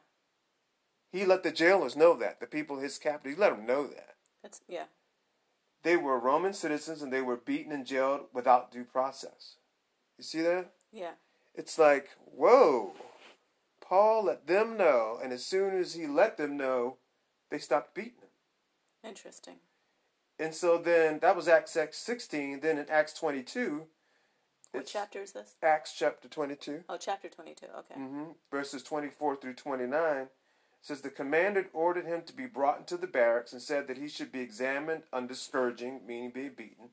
He 1.11 1.25
let 1.25 1.43
the 1.43 1.51
jailers 1.51 1.95
know 1.95 2.15
that. 2.17 2.39
The 2.39 2.47
people, 2.47 2.79
his 2.79 2.97
captors, 2.97 3.33
he 3.33 3.39
let 3.39 3.55
them 3.55 3.65
know 3.65 3.87
that. 3.87 4.15
That's 4.41 4.61
yeah. 4.67 4.85
They 5.83 5.97
were 5.97 6.19
Roman 6.19 6.53
citizens 6.53 7.01
and 7.01 7.11
they 7.11 7.21
were 7.21 7.37
beaten 7.37 7.71
and 7.71 7.85
jailed 7.85 8.27
without 8.33 8.71
due 8.71 8.83
process. 8.83 9.55
You 10.17 10.23
see 10.23 10.41
that? 10.41 10.71
Yeah. 10.91 11.11
It's 11.53 11.77
like, 11.77 12.09
whoa. 12.25 12.93
Paul 13.81 14.25
let 14.25 14.47
them 14.47 14.75
know, 14.77 15.17
and 15.21 15.31
as 15.31 15.45
soon 15.45 15.77
as 15.79 15.93
he 15.93 16.07
let 16.07 16.37
them 16.37 16.57
know, 16.57 16.97
they 17.49 17.57
stopped 17.57 17.95
beating 17.95 18.19
him. 18.21 19.09
Interesting. 19.09 19.55
And 20.39 20.53
so 20.53 20.77
then 20.77 21.19
that 21.19 21.35
was 21.35 21.47
Acts 21.47 21.77
16. 21.91 22.59
Then 22.59 22.77
in 22.77 22.89
Acts 22.89 23.13
22, 23.13 23.85
What 24.71 24.85
chapter 24.85 25.21
is 25.21 25.31
this? 25.31 25.55
Acts 25.63 25.93
chapter 25.97 26.27
22, 26.27 26.83
Oh, 26.87 26.97
chapter 26.99 27.27
22. 27.29 27.65
Okay. 27.79 27.93
hmm 27.95 28.23
verses 28.51 28.83
24 28.83 29.37
through 29.37 29.55
29, 29.55 30.27
says 30.81 31.01
the 31.01 31.09
commander 31.09 31.67
ordered 31.73 32.05
him 32.05 32.21
to 32.23 32.33
be 32.33 32.45
brought 32.45 32.79
into 32.79 32.97
the 32.97 33.07
barracks 33.07 33.51
and 33.51 33.61
said 33.61 33.87
that 33.87 33.97
he 33.97 34.07
should 34.07 34.31
be 34.31 34.41
examined 34.41 35.03
under 35.11 35.33
scourging, 35.33 36.01
meaning 36.05 36.29
be 36.29 36.49
beaten, 36.49 36.89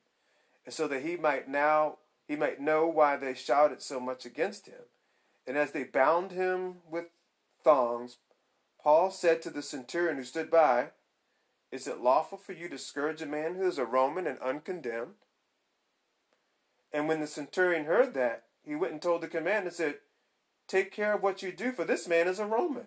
and 0.65 0.75
so 0.75 0.89
that 0.89 1.03
he 1.03 1.17
might 1.17 1.49
now 1.49 1.99
he 2.27 2.37
might 2.37 2.59
know 2.61 2.87
why 2.87 3.17
they 3.19 3.35
shouted 3.35 3.83
so 3.83 4.01
much 4.01 4.25
against 4.25 4.67
him. 4.67 4.85
And 5.47 5.59
as 5.59 5.73
they 5.73 5.85
bound 5.85 6.33
him 6.33 6.77
with 6.91 7.07
thongs, 7.63 8.17
Paul 8.83 9.11
said 9.11 9.43
to 9.43 9.51
the 9.51 9.61
centurion 9.63 10.17
who 10.17 10.25
stood 10.25 10.51
by, 10.51 10.89
Is 11.75 11.89
it 11.89 12.01
lawful 12.01 12.39
for 12.39 12.53
you 12.53 12.69
to 12.69 12.79
scourge 12.79 13.21
a 13.21 13.27
man 13.27 13.57
who 13.57 13.67
is 13.67 13.79
a 13.79 13.85
Roman 13.85 14.29
and 14.29 14.39
uncondemned? 14.39 15.15
And 16.93 17.09
when 17.09 17.19
the 17.19 17.27
centurion 17.27 17.87
heard 17.87 18.15
that, 18.15 18.45
he 18.65 18.77
went 18.77 18.93
and 18.93 19.03
told 19.03 19.23
the 19.23 19.27
commander 19.27 19.67
and 19.67 19.73
said, 19.73 19.97
Take 20.69 20.93
care 20.93 21.15
of 21.15 21.23
what 21.25 21.43
you 21.43 21.51
do, 21.51 21.73
for 21.73 21.85
this 21.85 22.07
man 22.07 22.29
is 22.29 22.39
a 22.39 22.47
Roman. 22.47 22.87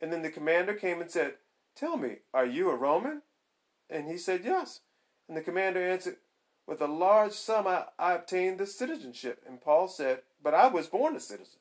And 0.00 0.12
then 0.12 0.22
the 0.22 0.30
commander 0.30 0.74
came 0.74 1.00
and 1.00 1.10
said, 1.10 1.38
Tell 1.74 1.96
me, 1.96 2.18
are 2.32 2.46
you 2.46 2.70
a 2.70 2.76
Roman? 2.76 3.22
And 3.90 4.08
he 4.08 4.16
said, 4.16 4.42
Yes. 4.44 4.82
And 5.26 5.36
the 5.36 5.42
commander 5.42 5.82
answered, 5.82 6.18
With 6.68 6.80
a 6.80 6.86
large 6.86 7.32
sum 7.32 7.66
I, 7.66 7.86
I 7.98 8.12
obtained 8.12 8.60
this 8.60 8.78
citizenship. 8.78 9.42
And 9.44 9.60
Paul 9.60 9.88
said, 9.88 10.20
But 10.40 10.54
I 10.54 10.68
was 10.68 10.86
born 10.86 11.16
a 11.16 11.20
citizen. 11.20 11.58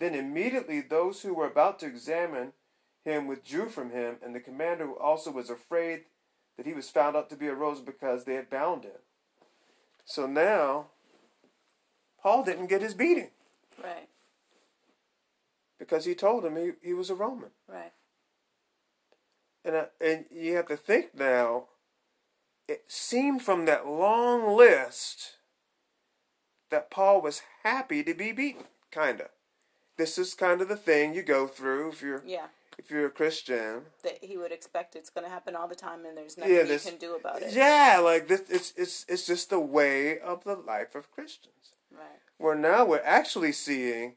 Then 0.00 0.16
immediately 0.16 0.80
those 0.80 1.22
who 1.22 1.32
were 1.32 1.46
about 1.46 1.78
to 1.78 1.86
examine 1.86 2.54
him 3.06 3.26
withdrew 3.28 3.68
from 3.68 3.90
him, 3.92 4.16
and 4.22 4.34
the 4.34 4.40
commander 4.40 4.92
also 4.92 5.30
was 5.30 5.48
afraid 5.48 6.00
that 6.56 6.66
he 6.66 6.72
was 6.74 6.90
found 6.90 7.16
out 7.16 7.30
to 7.30 7.36
be 7.36 7.46
a 7.46 7.54
Roman 7.54 7.84
because 7.84 8.24
they 8.24 8.34
had 8.34 8.50
bound 8.50 8.82
him. 8.84 8.98
So 10.04 10.26
now, 10.26 10.86
Paul 12.20 12.44
didn't 12.44 12.66
get 12.66 12.82
his 12.82 12.94
beating 12.94 13.30
Right. 13.82 14.08
because 15.78 16.04
he 16.04 16.14
told 16.14 16.44
him 16.44 16.56
he, 16.56 16.72
he 16.82 16.94
was 16.94 17.08
a 17.08 17.14
Roman. 17.14 17.50
Right. 17.68 17.92
And, 19.64 19.76
I, 19.76 19.86
and 20.00 20.24
you 20.30 20.56
have 20.56 20.66
to 20.66 20.76
think 20.76 21.14
now, 21.14 21.64
it 22.68 22.84
seemed 22.88 23.42
from 23.42 23.66
that 23.66 23.86
long 23.86 24.56
list 24.56 25.36
that 26.70 26.90
Paul 26.90 27.20
was 27.22 27.42
happy 27.62 28.02
to 28.02 28.14
be 28.14 28.32
beaten, 28.32 28.64
kind 28.90 29.20
of. 29.20 29.28
This 29.96 30.18
is 30.18 30.34
kind 30.34 30.60
of 30.60 30.68
the 30.68 30.76
thing 30.76 31.14
you 31.14 31.22
go 31.22 31.46
through 31.46 31.90
if 31.90 32.02
you're 32.02 32.22
Yeah. 32.26 32.46
If 32.78 32.90
you're 32.90 33.06
a 33.06 33.10
Christian. 33.10 33.82
That 34.02 34.18
he 34.22 34.36
would 34.36 34.52
expect 34.52 34.96
it's 34.96 35.10
going 35.10 35.24
to 35.24 35.30
happen 35.30 35.56
all 35.56 35.68
the 35.68 35.74
time, 35.74 36.04
and 36.04 36.16
there's 36.16 36.36
nothing 36.36 36.54
Yeah, 36.54 36.62
you 36.62 36.78
can 36.78 36.98
do 36.98 37.14
about 37.14 37.42
it. 37.42 37.52
Yeah, 37.54 38.00
like 38.02 38.28
this 38.28 38.42
it's 38.48 38.72
it's 38.76 39.04
it's 39.08 39.26
just 39.26 39.50
the 39.50 39.60
way 39.60 40.18
of 40.18 40.44
the 40.44 40.54
life 40.54 40.94
of 40.94 41.10
Christians. 41.10 41.74
Right. 41.90 42.20
Where 42.38 42.54
now 42.54 42.84
we're 42.84 43.02
actually 43.04 43.52
seeing 43.52 44.16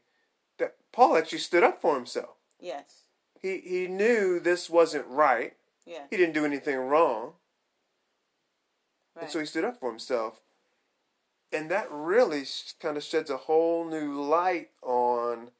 that 0.58 0.76
Paul 0.92 1.16
actually 1.16 1.38
stood 1.38 1.64
up 1.64 1.80
for 1.80 1.94
himself. 1.94 2.36
Yes. 2.60 3.04
He 3.40 3.58
he 3.58 3.86
knew 3.86 4.38
this 4.38 4.68
wasn't 4.68 5.06
right. 5.06 5.54
Yeah. 5.86 6.04
He 6.10 6.16
didn't 6.16 6.34
do 6.34 6.44
anything 6.44 6.76
wrong. 6.76 7.34
Right. 9.16 9.22
And 9.22 9.30
so 9.30 9.40
he 9.40 9.46
stood 9.46 9.64
up 9.64 9.80
for 9.80 9.90
himself. 9.90 10.40
And 11.52 11.68
that 11.70 11.88
really 11.90 12.44
kind 12.78 12.96
of 12.96 13.02
sheds 13.02 13.28
a 13.28 13.36
whole 13.36 13.84
new 13.84 14.22
light 14.22 14.68
on 14.82 15.50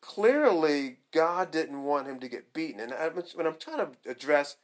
clearly 0.00 0.98
God 1.12 1.50
didn't 1.50 1.84
want 1.84 2.08
him 2.08 2.18
to 2.20 2.28
get 2.28 2.52
beaten. 2.52 2.80
And 2.80 2.92
I, 2.92 3.08
what 3.08 3.46
I'm 3.46 3.56
trying 3.58 3.78
to 3.86 4.10
address 4.10 4.56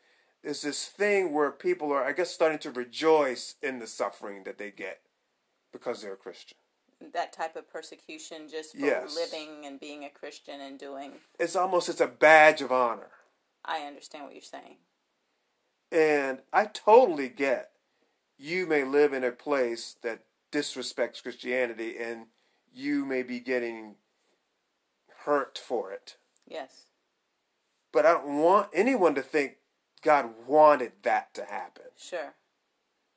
is 0.43 0.63
this 0.63 0.87
thing 0.87 1.33
where 1.33 1.51
people 1.51 1.93
are, 1.93 2.05
I 2.05 2.13
guess, 2.13 2.31
starting 2.31 2.59
to 2.61 2.71
rejoice 2.71 3.55
in 3.63 3.79
the 3.79 3.87
suffering 3.87 4.45
that 4.45 4.59
they 4.59 4.71
get 4.71 5.01
because 5.73 6.03
they're 6.03 6.15
a 6.15 6.17
Christian. 6.17 6.57
that 7.13 7.33
type 7.33 7.55
of 7.55 7.71
persecution 7.71 8.49
just 8.49 8.73
for 8.73 8.85
Yes. 8.85 9.15
living 9.15 9.65
and 9.65 9.79
being 9.79 10.05
a 10.05 10.11
Christian 10.11 10.61
and 10.61 10.79
doing. 10.79 11.13
It's 11.39 11.55
almost 11.55 11.89
it's 11.89 12.01
a 12.01 12.09
badge 12.09 12.61
of 12.61 12.73
honor. 12.73 13.11
I 13.65 13.81
understand 13.83 14.25
what 14.25 14.33
you're 14.33 14.43
saying. 14.43 14.79
And 15.93 16.41
I 16.53 16.67
totally 16.67 17.29
get 17.29 17.71
you 18.37 18.67
may 18.67 18.85
live 18.85 19.13
in 19.13 19.25
a 19.25 19.31
place 19.33 19.97
that 20.03 20.25
disrespects 20.53 21.23
Christianity 21.23 21.97
and 21.99 22.27
you 22.73 23.05
may 23.05 23.23
be 23.23 23.41
getting 23.41 23.97
hurt 25.25 25.59
for 25.59 25.93
it. 25.93 26.17
Yes. 26.49 26.85
But 27.93 28.07
I 28.07 28.13
don't 28.13 28.39
want 28.41 28.71
anyone 28.73 29.15
to 29.15 29.23
think 29.23 29.57
God 30.03 30.31
wanted 30.47 30.93
that 31.03 31.33
to 31.35 31.45
happen 31.45 31.87
Sure. 31.97 32.35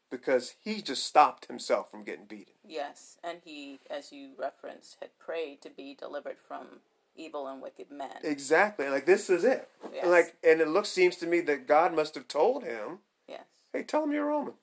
because 0.09 0.55
he 0.63 0.81
just 0.81 1.05
stopped 1.05 1.45
himself 1.45 1.89
from 1.91 2.03
getting 2.03 2.25
beaten. 2.25 2.53
Yes. 2.65 3.17
And 3.23 3.39
he, 3.43 3.79
as 3.89 4.11
you 4.11 4.31
referenced, 4.37 4.97
had 5.01 5.17
prayed 5.19 5.61
to 5.61 5.69
be 5.69 5.93
delivered 5.93 6.37
from 6.39 6.81
evil 7.15 7.47
and 7.47 7.61
wicked 7.61 7.91
men. 7.91 8.17
Exactly. 8.23 8.87
Like 8.89 9.05
this 9.05 9.29
is 9.29 9.43
it. 9.43 9.69
Yes. 9.93 10.05
Like 10.05 10.35
and 10.43 10.61
it 10.61 10.67
looks 10.69 10.89
seems 10.89 11.15
to 11.17 11.27
me 11.27 11.41
that 11.41 11.67
God 11.67 11.93
must 11.93 12.15
have 12.15 12.27
told 12.27 12.63
him, 12.63 12.99
Yes. 13.27 13.45
"Hey, 13.73 13.83
tell 13.83 14.03
him 14.03 14.11
you're 14.13 14.25
Roman." 14.25 14.55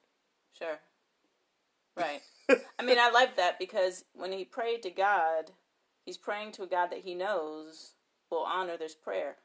Sure. 0.56 0.78
Right. 1.96 2.22
I 2.78 2.84
mean, 2.84 2.98
I 3.00 3.10
like 3.10 3.34
that 3.36 3.58
because 3.58 4.04
when 4.14 4.30
he 4.30 4.44
prayed 4.44 4.84
to 4.84 4.90
God, 4.90 5.50
he's 6.06 6.16
praying 6.16 6.52
to 6.52 6.62
a 6.62 6.66
God 6.68 6.90
that 6.92 7.00
he 7.00 7.12
knows 7.16 7.94
will 8.30 8.44
honor 8.44 8.76
this 8.76 8.94
prayer. 8.94 9.36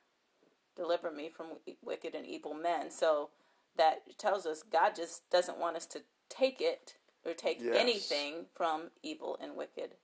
Deliver 0.75 1.11
me 1.11 1.29
from 1.29 1.47
wicked 1.83 2.15
and 2.15 2.25
evil 2.25 2.53
men. 2.53 2.89
So 2.91 3.29
that 3.77 4.17
tells 4.17 4.45
us 4.45 4.63
God 4.63 4.95
just 4.95 5.29
doesn't 5.29 5.59
want 5.59 5.77
us 5.77 5.85
to 5.87 6.01
take 6.29 6.59
it 6.61 6.95
or 7.25 7.33
take 7.33 7.59
Yes. 7.61 7.75
anything 7.75 8.45
from 8.53 8.91
evil 9.01 9.37
and 9.41 9.55
wicked 9.55 9.95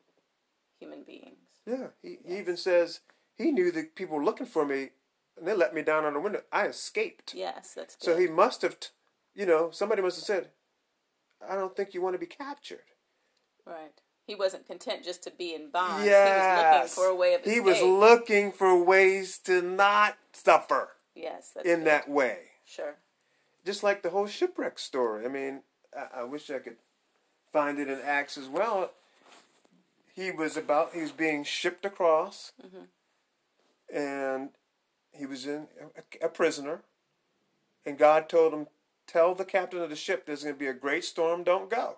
human 0.79 1.03
beings. 1.03 1.59
Yeah, 1.65 1.87
he, 2.01 2.17
he 2.25 2.37
even 2.37 2.57
says 2.57 3.01
he 3.35 3.51
knew 3.51 3.71
that 3.71 3.95
people 3.95 4.17
were 4.17 4.23
looking 4.23 4.45
for 4.45 4.65
me, 4.65 4.89
and 5.37 5.47
they 5.47 5.53
let 5.53 5.73
me 5.73 5.81
down 5.81 6.05
on 6.05 6.13
the 6.13 6.19
window. 6.19 6.41
I 6.51 6.67
escaped. 6.67 7.33
Yes, 7.35 7.73
that's 7.75 7.95
good. 7.95 8.05
So 8.05 8.17
he 8.17 8.27
must 8.27 8.61
have, 8.61 8.79
t- 8.79 8.89
you 9.35 9.45
know, 9.45 9.69
somebody 9.71 10.01
must 10.01 10.17
have 10.17 10.25
said, 10.25 10.49
"I 11.47 11.55
don't 11.55 11.75
think 11.75 11.93
you 11.93 12.01
want 12.01 12.13
to 12.15 12.19
be 12.19 12.25
captured." 12.25 12.83
right. 13.65 14.01
He 14.29 14.35
wasn't 14.35 14.67
content 14.67 15.03
just 15.03 15.23
to 15.23 15.31
be 15.31 15.55
in 15.55 15.71
bonds. 15.71 16.05
Yes, 16.05 16.95
He 16.95 17.01
was 17.01 17.01
looking 17.01 17.03
for 17.03 17.05
a 17.07 17.15
way 17.15 17.33
of 17.33 17.41
escape. 17.41 17.53
He 17.55 17.59
was 17.61 17.81
looking 17.81 18.51
for 18.51 18.83
ways 18.83 19.39
to 19.39 19.59
not 19.63 20.19
suffer 20.33 20.89
yes, 21.15 21.49
that's 21.55 21.67
in 21.67 21.79
good. 21.79 21.87
that 21.87 22.07
way. 22.07 22.37
Sure. 22.63 22.97
Just 23.65 23.81
like 23.81 24.03
the 24.03 24.11
whole 24.11 24.27
shipwreck 24.27 24.77
story. 24.77 25.25
I 25.25 25.29
mean, 25.29 25.61
I, 25.97 26.19
I 26.19 26.23
wish 26.25 26.51
I 26.51 26.59
could 26.59 26.75
find 27.51 27.79
it 27.79 27.87
in 27.87 27.99
Acts 28.05 28.37
as 28.37 28.47
well. 28.47 28.91
He 30.13 30.29
was 30.29 30.55
about 30.55 30.93
he 30.93 31.01
was 31.01 31.11
being 31.11 31.43
shipped 31.43 31.83
across, 31.83 32.51
mm-hmm. 32.63 33.97
and 33.97 34.49
he 35.11 35.25
was 35.25 35.47
in 35.47 35.69
a, 35.97 36.25
a 36.27 36.29
prisoner, 36.29 36.83
and 37.83 37.97
God 37.97 38.29
told 38.29 38.53
him, 38.53 38.67
"Tell 39.07 39.33
the 39.33 39.43
captain 39.43 39.81
of 39.81 39.89
the 39.89 39.95
ship 39.95 40.27
there's 40.27 40.43
going 40.43 40.53
to 40.53 40.59
be 40.59 40.67
a 40.67 40.73
great 40.73 41.03
storm. 41.03 41.43
Don't 41.43 41.67
go." 41.67 41.97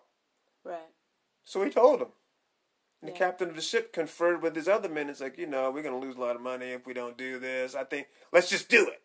Right. 0.64 0.92
So 1.44 1.62
he 1.66 1.70
told 1.70 2.00
him. 2.00 2.08
And 3.02 3.10
the 3.10 3.14
Yeah. 3.14 3.18
captain 3.18 3.50
of 3.50 3.56
the 3.56 3.62
ship 3.62 3.92
conferred 3.94 4.42
with 4.42 4.56
his 4.56 4.68
other 4.68 4.88
men. 4.90 5.10
It's 5.10 5.22
like, 5.22 5.38
you 5.38 5.48
know, 5.48 5.72
we're 5.72 5.82
going 5.82 6.00
to 6.00 6.06
lose 6.06 6.16
a 6.16 6.22
lot 6.22 6.36
of 6.36 6.42
money 6.42 6.72
if 6.72 6.86
we 6.86 6.94
don't 6.94 7.18
do 7.18 7.40
this. 7.40 7.74
I 7.74 7.84
think, 7.84 8.08
let's 8.32 8.50
just 8.50 8.70
do 8.70 8.88
it. 8.88 9.02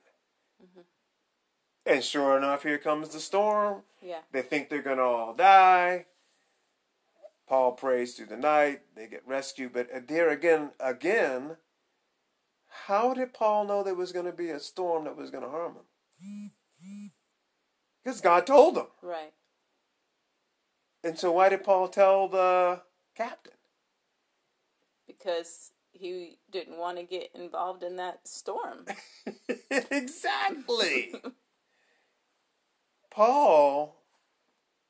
And 1.87 2.03
sure 2.03 2.37
enough, 2.37 2.65
here 2.65 2.79
comes 2.79 3.11
the 3.11 3.21
storm. 3.21 3.85
Yeah. 4.03 4.19
They 4.33 4.43
think 4.43 4.69
they're 4.69 4.83
going 4.83 4.97
to 4.99 5.05
all 5.05 5.35
die. 5.35 6.07
Paul 7.49 7.73
prays 7.73 8.15
through 8.15 8.27
the 8.27 8.37
night. 8.37 8.83
They 8.97 9.07
get 9.07 9.23
rescued. 9.27 9.73
But 9.73 9.89
uh, 9.95 10.01
there 10.07 10.29
again, 10.31 10.73
again, 10.81 11.59
how 12.87 13.15
did 13.15 13.33
Paul 13.33 13.67
know 13.67 13.85
there 13.85 13.95
was 13.95 14.11
going 14.11 14.27
to 14.27 14.33
be 14.33 14.51
a 14.51 14.59
storm 14.59 15.05
that 15.05 15.17
was 15.17 15.31
going 15.31 15.45
to 15.45 15.51
harm 15.51 15.77
him? 15.77 16.51
Because 18.03 18.21
God 18.21 18.47
told 18.49 18.77
him. 18.77 18.87
Right. 19.01 19.33
And 21.05 21.17
so 21.17 21.31
why 21.31 21.49
did 21.51 21.63
Paul 21.63 21.87
tell 21.87 22.27
the 22.27 22.83
captain? 23.15 23.53
Because 25.17 25.73
he 25.93 26.39
didn't 26.51 26.79
want 26.79 26.99
to 26.99 27.05
get 27.05 27.31
involved 27.35 27.83
in 27.83 27.97
that 27.97 28.27
storm. 28.27 28.87
exactly. 29.71 31.15
Paul 33.11 33.97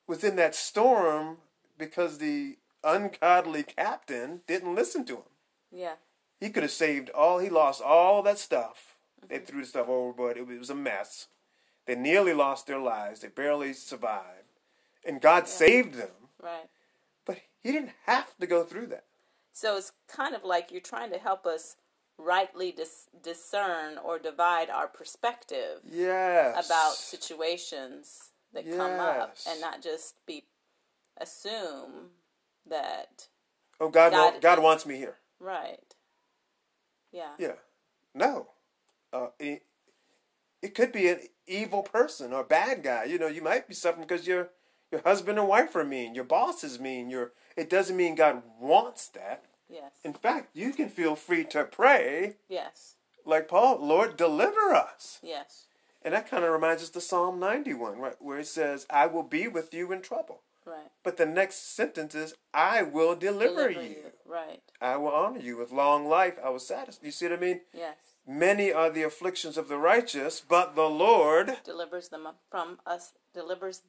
was 0.07 0.23
in 0.23 0.35
that 0.35 0.55
storm 0.55 1.37
because 1.77 2.17
the 2.17 2.57
ungodly 2.83 3.63
captain 3.63 4.41
didn't 4.47 4.75
listen 4.75 5.05
to 5.05 5.15
him. 5.15 5.23
Yeah. 5.71 5.95
He 6.39 6.49
could 6.49 6.63
have 6.63 6.71
saved 6.71 7.09
all, 7.11 7.39
he 7.39 7.49
lost 7.49 7.81
all 7.81 8.21
that 8.23 8.37
stuff. 8.37 8.97
Mm-hmm. 9.19 9.33
They 9.33 9.39
threw 9.39 9.61
the 9.61 9.67
stuff 9.67 9.89
overboard. 9.89 10.37
It 10.37 10.47
was 10.47 10.69
a 10.69 10.75
mess. 10.75 11.27
They 11.85 11.95
nearly 11.95 12.33
lost 12.33 12.67
their 12.67 12.79
lives. 12.79 13.21
They 13.21 13.29
barely 13.29 13.73
survived. 13.73 14.51
And 15.05 15.21
God 15.21 15.43
yeah. 15.43 15.49
saved 15.49 15.93
them. 15.95 16.09
Right. 16.41 16.69
But 17.25 17.39
he 17.63 17.71
didn't 17.71 17.91
have 18.05 18.37
to 18.39 18.47
go 18.47 18.63
through 18.63 18.87
that. 18.87 19.05
So 19.57 19.75
it's 19.75 19.91
kind 20.07 20.35
of 20.35 20.43
like 20.43 20.71
you're 20.71 20.79
trying 20.79 21.09
to 21.09 21.17
help 21.17 21.47
us 21.47 21.77
rightly 22.19 22.71
dis- 22.71 23.09
discern 23.23 23.97
or 23.97 24.19
divide 24.19 24.69
our 24.69 24.87
perspective 24.87 25.79
yes. 25.83 26.63
about 26.63 26.93
situations 26.93 28.33
that 28.53 28.67
yes. 28.67 28.77
come 28.77 28.99
up 28.99 29.35
and 29.49 29.59
not 29.59 29.81
just 29.81 30.23
be 30.27 30.43
assume 31.19 32.11
that 32.69 33.29
oh 33.79 33.89
God 33.89 34.11
God, 34.11 34.41
God 34.41 34.61
wants 34.61 34.85
me 34.85 34.97
here. 34.97 35.15
Right. 35.39 35.95
Yeah. 37.11 37.33
Yeah. 37.39 37.55
No. 38.13 38.49
Uh, 39.11 39.29
it, 39.39 39.63
it 40.61 40.75
could 40.75 40.91
be 40.91 41.07
an 41.07 41.21
evil 41.47 41.81
person 41.81 42.31
or 42.31 42.43
bad 42.43 42.83
guy. 42.83 43.05
You 43.05 43.17
know 43.17 43.25
you 43.25 43.41
might 43.41 43.67
be 43.67 43.73
suffering 43.73 44.05
because 44.07 44.27
your 44.27 44.51
your 44.91 45.01
husband 45.01 45.39
and 45.39 45.47
wife 45.47 45.75
are 45.75 45.83
mean 45.83 46.13
your 46.13 46.25
boss 46.25 46.63
is 46.63 46.79
mean 46.79 47.09
your 47.09 47.31
it 47.57 47.69
doesn't 47.69 47.97
mean 47.97 48.15
God 48.15 48.43
wants 48.59 49.09
that 49.09 49.43
Yes. 49.69 49.91
In 50.03 50.13
fact, 50.13 50.55
you 50.55 50.73
can 50.73 50.89
feel 50.89 51.15
free 51.15 51.43
to 51.45 51.63
pray. 51.65 52.35
Yes. 52.49 52.95
Like 53.25 53.47
Paul, 53.47 53.85
Lord, 53.85 54.15
deliver 54.15 54.73
us. 54.73 55.19
Yes. 55.21 55.65
And 56.01 56.13
that 56.13 56.29
kind 56.29 56.45
of 56.45 56.51
reminds 56.51 56.83
us 56.83 56.95
of 56.95 57.03
Psalm 57.03 57.39
91, 57.39 57.97
right, 57.97 58.15
where 58.19 58.39
it 58.39 58.47
says, 58.47 58.85
I 58.89 59.07
will 59.07 59.23
be 59.23 59.47
with 59.47 59.73
you 59.73 59.91
in 59.91 60.01
trouble. 60.01 60.41
Right. 60.65 60.91
But 61.03 61.17
the 61.17 61.25
next 61.25 61.75
sentence 61.75 62.13
is, 62.15 62.35
I 62.53 62.81
will 62.83 63.15
deliver, 63.15 63.67
deliver 63.69 63.81
you. 63.81 63.89
you. 63.89 64.03
Right. 64.25 64.61
I 64.81 64.97
will 64.97 65.11
honor 65.11 65.39
you 65.39 65.57
with 65.57 65.71
long 65.71 66.07
life. 66.07 66.37
I 66.43 66.49
will 66.49 66.59
satisfy. 66.59 67.05
You 67.05 67.11
see 67.11 67.27
what 67.27 67.37
I 67.37 67.41
mean? 67.41 67.61
Yes. 67.73 67.95
Many 68.25 68.71
are 68.71 68.89
the 68.89 69.03
afflictions 69.03 69.57
of 69.57 69.69
the 69.69 69.77
righteous, 69.77 70.41
but 70.41 70.75
the 70.75 70.89
Lord 70.89 71.57
delivers 71.63 72.09
them 72.09 72.27
from 72.51 72.79
us, 72.85 73.13
delivers 73.33 73.83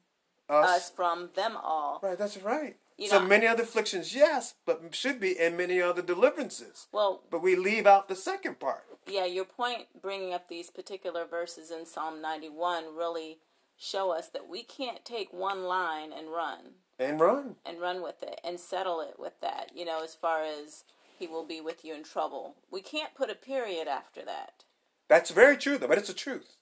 us, 0.49 0.69
us 0.69 0.89
from 0.89 1.29
them 1.35 1.57
all. 1.61 1.99
Right, 2.01 2.17
that's 2.17 2.37
right. 2.37 2.77
You 2.99 3.07
so 3.07 3.21
many 3.21 3.47
other 3.47 3.63
afflictions, 3.63 4.13
yes, 4.13 4.55
but 4.65 4.93
should 4.93 5.21
be, 5.21 5.39
and 5.39 5.55
many 5.55 5.81
other 5.81 6.01
deliverances. 6.01 6.87
Well, 6.91 7.23
but 7.31 7.41
we 7.41 7.55
leave 7.55 7.87
out 7.87 8.09
the 8.09 8.15
second 8.15 8.59
part. 8.59 8.83
Yeah, 9.07 9.23
your 9.23 9.45
point 9.45 9.87
bringing 10.01 10.33
up 10.33 10.49
these 10.49 10.69
particular 10.69 11.23
verses 11.25 11.71
in 11.71 11.85
Psalm 11.85 12.21
91 12.21 12.95
really 12.97 13.37
show 13.77 14.11
us 14.11 14.27
that 14.27 14.49
we 14.49 14.63
can't 14.63 15.05
take 15.05 15.31
one 15.31 15.63
line 15.63 16.11
and 16.11 16.27
run. 16.27 16.73
And 16.99 17.21
run. 17.21 17.55
And 17.65 17.79
run 17.79 18.03
with 18.03 18.21
it 18.21 18.41
and 18.43 18.59
settle 18.59 18.99
it 18.99 19.15
with 19.17 19.39
that, 19.39 19.71
you 19.73 19.85
know, 19.85 20.03
as 20.03 20.13
far 20.13 20.43
as 20.43 20.83
he 21.17 21.25
will 21.25 21.45
be 21.45 21.61
with 21.61 21.85
you 21.85 21.95
in 21.95 22.03
trouble. 22.03 22.55
We 22.69 22.81
can't 22.81 23.15
put 23.15 23.29
a 23.29 23.35
period 23.35 23.87
after 23.87 24.25
that. 24.25 24.65
That's 25.07 25.31
very 25.31 25.55
true, 25.55 25.77
though, 25.77 25.87
but 25.87 25.97
it's 25.97 26.09
the 26.09 26.13
truth. 26.13 26.57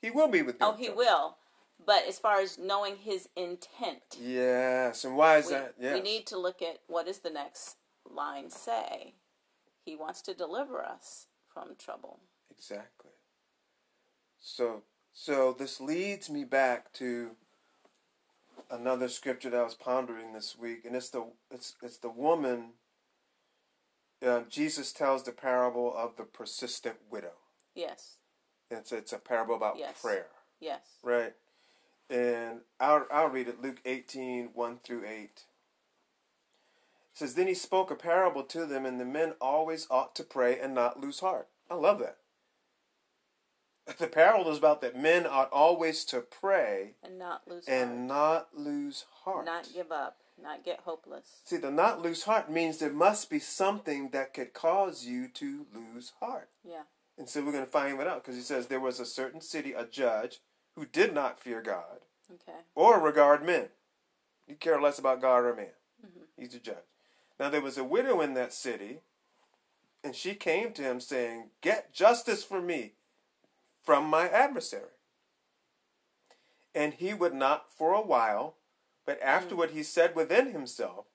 He 0.00 0.10
will 0.10 0.28
be 0.28 0.40
with 0.40 0.56
you. 0.60 0.66
Oh, 0.66 0.72
he 0.72 0.86
trouble. 0.86 0.98
will 0.98 1.36
but 1.86 2.04
as 2.08 2.18
far 2.18 2.40
as 2.40 2.58
knowing 2.58 2.96
his 2.96 3.28
intent. 3.36 4.16
Yes, 4.20 5.04
and 5.04 5.16
why 5.16 5.38
is 5.38 5.46
we, 5.46 5.52
that? 5.52 5.74
Yes. 5.78 5.94
We 5.94 6.02
need 6.02 6.26
to 6.28 6.38
look 6.38 6.62
at 6.62 6.78
what 6.86 7.06
does 7.06 7.18
the 7.18 7.30
next 7.30 7.76
line 8.08 8.50
say. 8.50 9.14
He 9.84 9.96
wants 9.96 10.22
to 10.22 10.34
deliver 10.34 10.82
us 10.82 11.26
from 11.52 11.76
trouble. 11.78 12.20
Exactly. 12.50 13.10
So 14.40 14.82
so 15.12 15.54
this 15.56 15.80
leads 15.80 16.28
me 16.28 16.44
back 16.44 16.92
to 16.94 17.30
another 18.70 19.08
scripture 19.08 19.50
that 19.50 19.60
I 19.60 19.62
was 19.62 19.74
pondering 19.74 20.32
this 20.32 20.56
week, 20.58 20.84
and 20.84 20.96
it's 20.96 21.10
the 21.10 21.26
it's 21.50 21.74
it's 21.82 21.98
the 21.98 22.10
woman. 22.10 22.72
Uh, 24.24 24.42
Jesus 24.48 24.92
tells 24.92 25.24
the 25.24 25.32
parable 25.32 25.94
of 25.94 26.16
the 26.16 26.24
persistent 26.24 26.96
widow. 27.10 27.34
Yes. 27.74 28.18
It's 28.70 28.92
it's 28.92 29.12
a 29.12 29.18
parable 29.18 29.54
about 29.54 29.78
yes. 29.78 30.00
prayer. 30.00 30.26
Yes. 30.60 30.80
Right. 31.02 31.34
And 32.10 32.60
I'll, 32.78 33.06
I'll 33.10 33.28
read 33.28 33.48
it 33.48 33.62
Luke 33.62 33.80
18 33.84 34.50
1 34.54 34.78
through 34.84 35.04
8. 35.06 35.22
It 35.24 35.40
says, 37.12 37.34
Then 37.34 37.46
he 37.46 37.54
spoke 37.54 37.90
a 37.90 37.94
parable 37.94 38.42
to 38.44 38.66
them, 38.66 38.84
and 38.84 39.00
the 39.00 39.04
men 39.04 39.34
always 39.40 39.86
ought 39.90 40.14
to 40.16 40.24
pray 40.24 40.58
and 40.58 40.74
not 40.74 41.00
lose 41.00 41.20
heart. 41.20 41.48
I 41.70 41.74
love 41.74 41.98
that. 42.00 42.18
The 43.98 44.06
parable 44.06 44.50
is 44.50 44.58
about 44.58 44.80
that 44.80 44.98
men 44.98 45.26
ought 45.26 45.50
always 45.52 46.04
to 46.06 46.20
pray 46.20 46.94
and 47.02 47.18
not 47.18 47.42
lose 47.46 47.68
and 47.68 48.10
heart. 48.10 48.48
not 48.54 48.58
lose 48.58 49.04
heart. 49.24 49.44
Not 49.44 49.68
give 49.74 49.92
up, 49.92 50.16
not 50.42 50.64
get 50.64 50.80
hopeless. 50.80 51.42
See, 51.44 51.58
the 51.58 51.70
not 51.70 52.00
lose 52.00 52.22
heart 52.22 52.50
means 52.50 52.78
there 52.78 52.90
must 52.90 53.28
be 53.28 53.38
something 53.38 54.08
that 54.10 54.32
could 54.32 54.54
cause 54.54 55.04
you 55.04 55.28
to 55.28 55.66
lose 55.74 56.12
heart. 56.20 56.48
Yeah. 56.66 56.82
And 57.18 57.28
so 57.28 57.44
we're 57.44 57.52
going 57.52 57.64
to 57.64 57.70
find 57.70 58.00
it 58.00 58.06
out 58.06 58.22
because 58.22 58.36
he 58.36 58.42
says 58.42 58.66
there 58.66 58.80
was 58.80 59.00
a 59.00 59.06
certain 59.06 59.42
city, 59.42 59.72
a 59.74 59.86
judge, 59.86 60.40
who 60.76 60.86
did 60.86 61.14
not 61.14 61.40
fear 61.40 61.62
God 61.62 62.00
okay. 62.32 62.58
or 62.74 63.00
regard 63.00 63.44
men. 63.44 63.68
He 64.46 64.54
cared 64.54 64.82
less 64.82 64.98
about 64.98 65.22
God 65.22 65.44
or 65.44 65.54
man. 65.54 65.66
Mm-hmm. 66.04 66.42
He's 66.42 66.54
a 66.54 66.58
judge. 66.58 66.76
Now 67.38 67.50
there 67.50 67.60
was 67.60 67.78
a 67.78 67.84
widow 67.84 68.20
in 68.20 68.34
that 68.34 68.52
city, 68.52 69.00
and 70.02 70.14
she 70.14 70.34
came 70.34 70.72
to 70.72 70.82
him 70.82 71.00
saying, 71.00 71.50
Get 71.60 71.92
justice 71.92 72.44
for 72.44 72.60
me 72.60 72.92
from 73.82 74.04
my 74.04 74.28
adversary. 74.28 74.90
And 76.74 76.94
he 76.94 77.14
would 77.14 77.34
not 77.34 77.72
for 77.72 77.92
a 77.92 78.00
while, 78.00 78.56
but 79.06 79.22
afterward 79.22 79.70
mm-hmm. 79.70 79.78
he 79.78 79.84
said 79.84 80.14
within 80.14 80.52
himself, 80.52 81.06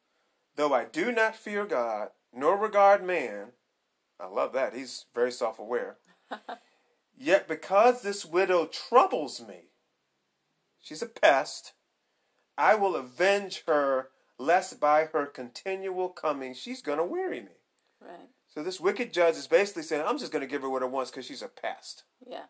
Though 0.55 0.73
I 0.73 0.85
do 0.85 1.11
not 1.11 1.35
fear 1.35 1.65
God, 1.65 2.09
nor 2.33 2.57
regard 2.57 3.03
man, 3.03 3.53
I 4.19 4.27
love 4.27 4.53
that. 4.53 4.75
He's 4.75 5.05
very 5.15 5.31
self 5.31 5.59
aware. 5.59 5.97
Yet 7.21 7.49
because 7.49 8.01
this 8.01 8.25
widow 8.25 8.65
troubles 8.65 9.45
me, 9.45 9.71
she's 10.79 11.01
a 11.01 11.05
pest, 11.05 11.73
I 12.57 12.75
will 12.75 12.95
avenge 12.95 13.63
her, 13.67 14.07
lest 14.37 14.79
by 14.79 15.09
her 15.11 15.25
continual 15.25 16.07
coming 16.09 16.53
she's 16.53 16.81
going 16.81 16.97
to 16.97 17.03
weary 17.03 17.41
me. 17.41 17.57
Right. 18.01 18.29
So 18.47 18.63
this 18.63 18.79
wicked 18.79 19.11
judge 19.11 19.35
is 19.35 19.47
basically 19.47 19.83
saying, 19.83 20.05
I'm 20.07 20.17
just 20.17 20.31
going 20.31 20.41
to 20.41 20.47
give 20.47 20.61
her 20.61 20.69
what 20.69 20.81
I 20.81 20.85
want 20.85 21.11
because 21.11 21.25
she's 21.25 21.41
a 21.41 21.49
pest. 21.49 22.03
Yeah. 22.25 22.43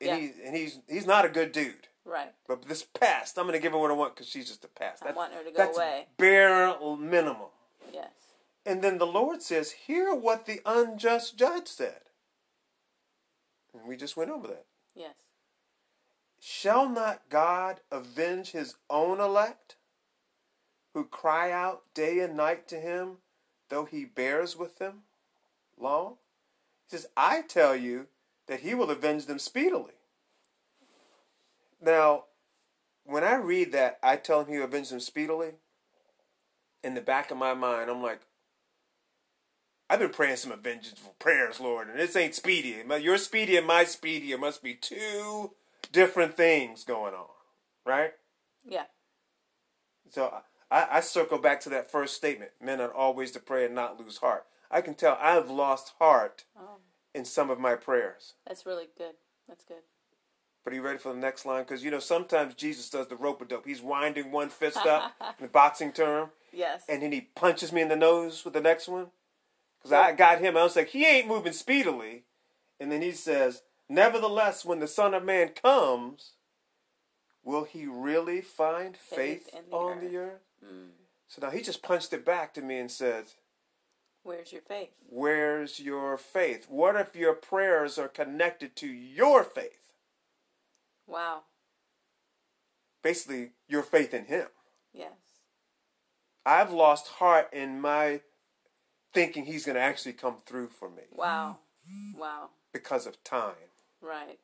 And, 0.00 0.08
yeah. 0.08 0.16
He, 0.16 0.32
and 0.46 0.56
he's 0.56 0.78
he's 0.88 1.06
not 1.06 1.24
a 1.24 1.28
good 1.28 1.50
dude. 1.50 1.88
Right. 2.04 2.32
But 2.46 2.62
this 2.68 2.84
pest, 2.84 3.36
I'm 3.38 3.46
going 3.46 3.58
to 3.58 3.62
give 3.62 3.72
her 3.72 3.78
what 3.78 3.90
I 3.90 3.94
want 3.94 4.14
because 4.14 4.28
she's 4.28 4.46
just 4.46 4.64
a 4.64 4.68
pest. 4.68 5.02
I 5.02 5.06
that's, 5.06 5.16
want 5.16 5.32
her 5.32 5.42
to 5.42 5.50
go 5.50 5.56
that's 5.56 5.76
away. 5.76 6.06
bare 6.16 6.76
minimum. 6.96 7.48
Yes. 7.92 8.12
And 8.64 8.82
then 8.82 8.98
the 8.98 9.06
Lord 9.06 9.42
says, 9.42 9.72
hear 9.72 10.14
what 10.14 10.46
the 10.46 10.60
unjust 10.64 11.36
judge 11.36 11.66
said. 11.66 12.02
And 13.78 13.88
we 13.88 13.96
just 13.96 14.16
went 14.16 14.30
over 14.30 14.48
that. 14.48 14.66
Yes. 14.94 15.14
Shall 16.40 16.88
not 16.88 17.22
God 17.28 17.80
avenge 17.90 18.52
his 18.52 18.76
own 18.88 19.20
elect 19.20 19.76
who 20.94 21.04
cry 21.04 21.50
out 21.50 21.82
day 21.94 22.20
and 22.20 22.36
night 22.36 22.68
to 22.68 22.80
him, 22.80 23.18
though 23.68 23.84
he 23.84 24.04
bears 24.04 24.56
with 24.56 24.78
them 24.78 25.02
long? 25.78 26.16
He 26.88 26.96
says, 26.96 27.08
I 27.16 27.42
tell 27.42 27.74
you 27.74 28.06
that 28.46 28.60
he 28.60 28.74
will 28.74 28.90
avenge 28.90 29.26
them 29.26 29.38
speedily. 29.38 29.94
Now, 31.82 32.24
when 33.04 33.24
I 33.24 33.34
read 33.34 33.72
that, 33.72 33.98
I 34.02 34.16
tell 34.16 34.40
him 34.40 34.48
he 34.48 34.58
will 34.58 34.64
avenge 34.64 34.90
them 34.90 35.00
speedily. 35.00 35.54
In 36.82 36.94
the 36.94 37.00
back 37.00 37.30
of 37.30 37.38
my 37.38 37.54
mind, 37.54 37.90
I'm 37.90 38.02
like, 38.02 38.20
I've 39.88 40.00
been 40.00 40.10
praying 40.10 40.36
some 40.36 40.52
vengeful 40.60 41.14
prayers, 41.18 41.60
Lord, 41.60 41.88
and 41.88 41.98
this 41.98 42.16
ain't 42.16 42.34
speedy. 42.34 42.82
Your 43.00 43.18
speedy 43.18 43.56
and 43.56 43.66
my 43.66 43.84
speedy 43.84 44.32
it 44.32 44.40
must 44.40 44.62
be 44.62 44.74
two 44.74 45.52
different 45.92 46.36
things 46.36 46.84
going 46.84 47.14
on, 47.14 47.28
right? 47.84 48.12
Yeah. 48.68 48.84
So 50.10 50.32
I, 50.70 50.86
I 50.90 51.00
circle 51.00 51.38
back 51.38 51.60
to 51.60 51.68
that 51.70 51.90
first 51.90 52.14
statement: 52.14 52.52
men 52.60 52.80
are 52.80 52.92
always 52.92 53.30
to 53.32 53.40
pray 53.40 53.64
and 53.64 53.74
not 53.74 54.00
lose 54.00 54.18
heart. 54.18 54.46
I 54.70 54.80
can 54.80 54.94
tell 54.94 55.18
I've 55.20 55.50
lost 55.50 55.92
heart 56.00 56.44
oh. 56.58 56.78
in 57.14 57.24
some 57.24 57.50
of 57.50 57.60
my 57.60 57.76
prayers. 57.76 58.34
That's 58.46 58.66
really 58.66 58.88
good. 58.98 59.14
That's 59.46 59.64
good. 59.64 59.82
But 60.64 60.72
are 60.72 60.76
you 60.76 60.82
ready 60.82 60.98
for 60.98 61.12
the 61.12 61.20
next 61.20 61.46
line? 61.46 61.62
Because 61.62 61.84
you 61.84 61.92
know 61.92 62.00
sometimes 62.00 62.54
Jesus 62.54 62.90
does 62.90 63.06
the 63.06 63.14
rope 63.14 63.40
a 63.40 63.44
dope. 63.44 63.66
He's 63.66 63.80
winding 63.80 64.32
one 64.32 64.48
fist 64.48 64.78
up 64.78 65.14
in 65.38 65.44
the 65.44 65.48
boxing 65.48 65.92
term. 65.92 66.30
Yes. 66.52 66.82
And 66.88 67.02
then 67.02 67.12
he 67.12 67.20
punches 67.20 67.72
me 67.72 67.82
in 67.82 67.88
the 67.88 67.94
nose 67.94 68.44
with 68.44 68.54
the 68.54 68.60
next 68.60 68.88
one. 68.88 69.08
Because 69.86 70.04
I 70.04 70.12
got 70.16 70.40
him, 70.40 70.56
I 70.56 70.64
was 70.64 70.74
like, 70.74 70.88
he 70.88 71.06
ain't 71.06 71.28
moving 71.28 71.52
speedily. 71.52 72.24
And 72.80 72.90
then 72.90 73.02
he 73.02 73.12
says, 73.12 73.62
Nevertheless, 73.88 74.64
when 74.64 74.80
the 74.80 74.88
Son 74.88 75.14
of 75.14 75.22
Man 75.24 75.50
comes, 75.50 76.32
will 77.44 77.62
he 77.62 77.86
really 77.86 78.40
find 78.40 78.96
faith, 78.96 79.48
faith 79.48 79.64
the 79.70 79.76
on 79.76 79.98
earth. 79.98 80.10
the 80.10 80.16
earth? 80.16 80.40
Mm. 80.64 80.88
So 81.28 81.42
now 81.42 81.50
he 81.50 81.62
just 81.62 81.84
punched 81.84 82.12
it 82.12 82.24
back 82.24 82.52
to 82.54 82.62
me 82.62 82.78
and 82.80 82.90
said, 82.90 83.26
Where's 84.24 84.52
your 84.52 84.62
faith? 84.62 84.90
Where's 85.08 85.78
your 85.78 86.18
faith? 86.18 86.66
What 86.68 86.96
if 86.96 87.14
your 87.14 87.34
prayers 87.34 87.96
are 87.96 88.08
connected 88.08 88.74
to 88.76 88.88
your 88.88 89.44
faith? 89.44 89.92
Wow. 91.06 91.42
Basically, 93.04 93.52
your 93.68 93.84
faith 93.84 94.12
in 94.12 94.24
Him. 94.24 94.48
Yes. 94.92 95.12
I've 96.44 96.72
lost 96.72 97.06
heart 97.06 97.48
in 97.52 97.80
my 97.80 98.22
thinking 99.12 99.44
He's 99.46 99.64
going 99.64 99.76
to 99.76 99.82
actually 99.82 100.12
come 100.12 100.36
through 100.44 100.68
for 100.68 100.88
me. 100.90 101.02
Wow. 101.12 101.58
Wow. 102.16 102.50
Because 102.72 103.06
of 103.06 103.22
time. 103.24 103.54
Right. 104.00 104.38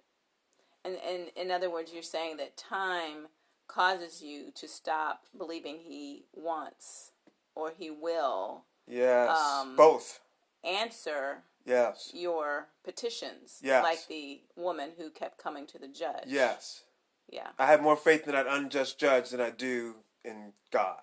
And, 0.85 0.97
and 1.07 1.29
in 1.37 1.51
other 1.51 1.71
words, 1.71 1.93
you're 1.93 2.03
saying 2.03 2.37
that 2.39 2.57
time 2.57 3.29
causes 3.69 4.23
you 4.23 4.51
to 4.55 4.67
stop 4.69 5.25
believing 5.37 5.79
He 5.83 6.25
wants 6.35 7.13
or 7.55 7.73
He 7.77 7.91
will 7.91 8.65
Yes. 8.89 9.39
Um, 9.39 9.77
Both. 9.77 10.21
answer 10.65 11.45
Yes. 11.65 12.11
your 12.13 12.67
petitions. 12.85 13.61
Yes. 13.63 13.85
Like 13.85 14.09
the 14.09 14.41
woman 14.57 14.91
who 14.99 15.11
kept 15.11 15.39
coming 15.39 15.67
to 15.69 15.79
the 15.79 15.87
judge. 15.89 16.25
Yes. 16.27 16.83
Yeah. 17.31 17.49
I 17.59 17.67
have 17.67 17.81
more 17.81 17.97
faith 17.97 18.27
in 18.27 18.33
that 18.33 18.47
unjust 18.49 18.99
judge 18.99 19.31
than 19.31 19.41
I 19.41 19.51
do 19.51 19.97
in 20.25 20.53
God. 20.73 21.01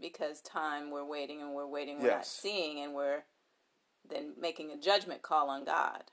Because 0.00 0.40
time 0.40 0.90
we're 0.90 1.04
waiting 1.04 1.40
and 1.40 1.54
we're 1.54 1.66
waiting, 1.66 2.00
we're 2.00 2.10
not 2.10 2.26
seeing, 2.26 2.82
and 2.82 2.94
we're 2.94 3.24
then 4.08 4.32
making 4.40 4.70
a 4.70 4.76
judgment 4.76 5.22
call 5.22 5.50
on 5.50 5.64
God. 5.64 6.04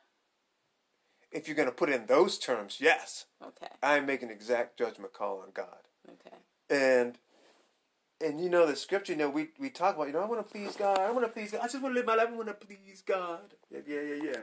If 1.31 1.47
you're 1.47 1.55
going 1.55 1.67
to 1.67 1.75
put 1.75 1.89
it 1.89 1.95
in 1.95 2.05
those 2.05 2.37
terms, 2.37 2.77
yes. 2.79 3.25
Okay. 3.43 3.67
I 3.83 3.97
am 3.97 4.05
making 4.05 4.29
an 4.29 4.35
exact 4.35 4.77
judgment 4.77 5.13
call 5.13 5.39
on 5.39 5.49
God. 5.53 5.87
Okay. 6.07 6.37
And 6.69 7.17
and 8.21 8.41
you 8.41 8.49
know 8.49 8.65
the 8.65 8.75
scripture, 8.75 9.11
you 9.11 9.19
know, 9.19 9.29
we, 9.29 9.49
we 9.59 9.69
talk 9.69 9.95
about, 9.95 10.07
you 10.07 10.13
know, 10.13 10.21
I 10.21 10.25
want 10.25 10.45
to 10.45 10.51
please 10.51 10.75
God. 10.75 10.99
I 10.99 11.11
want 11.11 11.25
to 11.25 11.31
please 11.31 11.51
God. 11.51 11.59
I 11.61 11.65
just 11.65 11.81
want 11.81 11.93
to 11.93 11.99
live 11.99 12.05
my 12.05 12.15
life. 12.15 12.29
I 12.31 12.35
want 12.35 12.47
to 12.47 12.53
please 12.53 13.03
God. 13.05 13.55
Yeah, 13.69 13.81
yeah, 13.85 14.01
yeah, 14.01 14.23
yeah. 14.23 14.41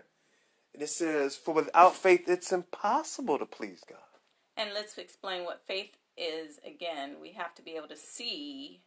And 0.74 0.82
it 0.82 0.88
says, 0.88 1.36
for 1.36 1.54
without 1.54 1.94
faith, 1.94 2.24
it's 2.28 2.52
impossible 2.52 3.38
to 3.38 3.46
please 3.46 3.82
God. 3.88 3.98
And 4.56 4.70
let's 4.74 4.98
explain 4.98 5.44
what 5.44 5.62
faith 5.66 5.96
is 6.16 6.60
again. 6.66 7.16
We 7.20 7.32
have 7.32 7.54
to 7.54 7.62
be 7.62 7.72
able 7.72 7.88
to 7.88 7.96
see 7.96 8.80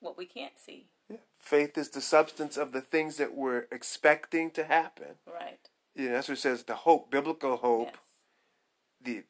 what 0.00 0.16
we 0.16 0.26
can't 0.26 0.58
see. 0.58 0.86
Yeah. 1.08 1.18
Faith 1.38 1.76
is 1.78 1.90
the 1.90 2.00
substance 2.00 2.56
of 2.56 2.72
the 2.72 2.80
things 2.80 3.16
that 3.16 3.34
we're 3.34 3.66
expecting 3.72 4.50
to 4.52 4.64
happen. 4.64 5.16
Right. 5.26 5.58
Know, 5.94 6.12
that's 6.12 6.28
what 6.28 6.38
it 6.38 6.40
says, 6.40 6.64
the 6.64 6.76
hope, 6.76 7.10
biblical 7.10 7.56
hope, 7.56 7.88
Yes. 7.92 7.96
the 9.00 9.24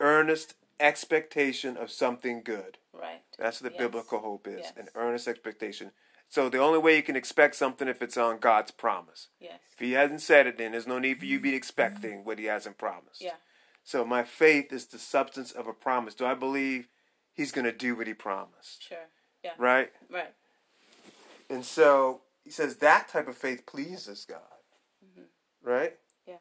earnest 0.00 0.54
expectation 0.78 1.76
of 1.76 1.90
something 1.90 2.42
good. 2.42 2.78
Right. 2.92 3.22
That's 3.38 3.60
what 3.60 3.72
the 3.72 3.74
Yes. 3.78 3.86
biblical 3.86 4.18
hope 4.20 4.46
is, 4.46 4.60
Yes. 4.60 4.76
an 4.76 4.88
earnest 4.94 5.28
expectation. 5.28 5.92
So 6.28 6.48
the 6.48 6.58
only 6.58 6.78
way 6.78 6.96
you 6.96 7.02
can 7.02 7.16
expect 7.16 7.54
something 7.56 7.88
if 7.88 8.02
it's 8.02 8.16
on 8.16 8.38
God's 8.38 8.70
promise. 8.70 9.28
Yes. 9.38 9.60
If 9.72 9.78
He 9.78 9.92
hasn't 9.92 10.20
said 10.22 10.46
it, 10.46 10.58
then 10.58 10.72
there's 10.72 10.86
no 10.86 10.98
need 10.98 11.18
for 11.18 11.24
you 11.24 11.38
to 11.38 11.42
be 11.42 11.54
expecting 11.54 12.24
what 12.24 12.38
He 12.38 12.44
hasn't 12.46 12.78
promised. 12.78 13.20
Yeah. 13.20 13.36
So 13.82 14.04
my 14.04 14.22
faith 14.22 14.72
is 14.72 14.86
the 14.86 14.98
substance 14.98 15.52
of 15.52 15.66
a 15.66 15.72
promise. 15.72 16.14
Do 16.14 16.26
I 16.26 16.34
believe 16.34 16.88
He's 17.32 17.50
going 17.52 17.64
to 17.64 17.72
do 17.72 17.96
what 17.96 18.06
He 18.06 18.14
promised? 18.14 18.82
Sure. 18.82 19.08
Yeah. 19.44 19.52
Right. 19.58 19.90
Right. 20.10 20.32
And 21.48 21.64
so 21.64 22.20
He 22.44 22.50
says 22.50 22.76
that 22.76 23.08
type 23.08 23.28
of 23.28 23.36
faith 23.36 23.66
pleases 23.66 24.24
God. 24.28 24.40
Mm-hmm. 25.04 25.68
Right. 25.68 25.96
Yeah. 26.26 26.36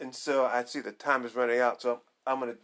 And 0.00 0.14
so 0.14 0.44
I 0.46 0.64
see 0.64 0.80
the 0.80 0.92
time 0.92 1.24
is 1.24 1.34
running 1.34 1.60
out, 1.60 1.82
so 1.82 2.00
I'm 2.26 2.40
going 2.40 2.52
to 2.52 2.58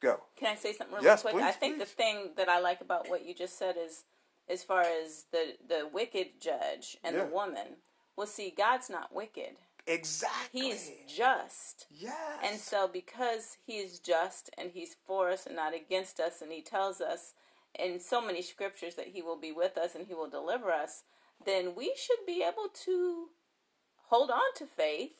go. 0.00 0.20
Can 0.36 0.48
I 0.52 0.54
say 0.56 0.72
something 0.72 0.94
really 0.94 1.06
Yes, 1.06 1.22
quick? 1.22 1.34
I 1.36 1.50
think 1.52 1.76
please. 1.76 1.80
the 1.80 1.86
thing 1.86 2.30
that 2.36 2.48
I 2.48 2.60
like 2.60 2.80
about 2.80 3.08
what 3.08 3.24
you 3.24 3.34
just 3.34 3.58
said 3.58 3.76
is, 3.78 4.04
as 4.48 4.62
far 4.64 4.82
as 4.82 5.26
the 5.32 5.54
the 5.68 5.88
wicked 5.92 6.40
judge 6.40 6.96
and 7.04 7.16
Yeah. 7.16 7.24
the 7.24 7.30
woman, 7.30 7.76
well, 8.16 8.26
see, 8.26 8.50
God's 8.50 8.88
not 8.90 9.14
wicked. 9.14 9.56
Exactly. 9.86 10.60
He 10.60 10.68
is 10.70 10.90
just. 11.08 11.86
Yes. 11.90 12.14
And 12.44 12.60
so, 12.60 12.86
because 12.88 13.56
He 13.66 13.78
is 13.78 13.98
just 13.98 14.50
and 14.58 14.70
He's 14.72 14.96
for 15.06 15.30
us 15.30 15.46
and 15.46 15.56
not 15.56 15.74
against 15.74 16.20
us, 16.20 16.40
and 16.42 16.52
He 16.52 16.62
tells 16.62 17.00
us 17.00 17.32
in 17.78 18.00
so 18.00 18.20
many 18.24 18.42
scriptures 18.42 18.94
that 18.94 19.08
He 19.08 19.22
will 19.22 19.38
be 19.38 19.52
with 19.52 19.76
us 19.76 19.94
and 19.94 20.06
He 20.06 20.14
will 20.14 20.28
deliver 20.30 20.70
us, 20.70 21.02
then 21.44 21.74
we 21.76 21.94
should 21.96 22.26
be 22.26 22.42
able 22.42 22.68
to 22.84 23.26
hold 24.08 24.30
on 24.30 24.54
to 24.56 24.66
faith 24.66 25.16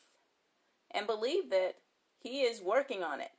and 0.91 1.05
believe 1.07 1.49
that 1.49 1.75
He 2.19 2.41
is 2.41 2.61
working 2.61 3.03
on 3.03 3.21
it. 3.21 3.31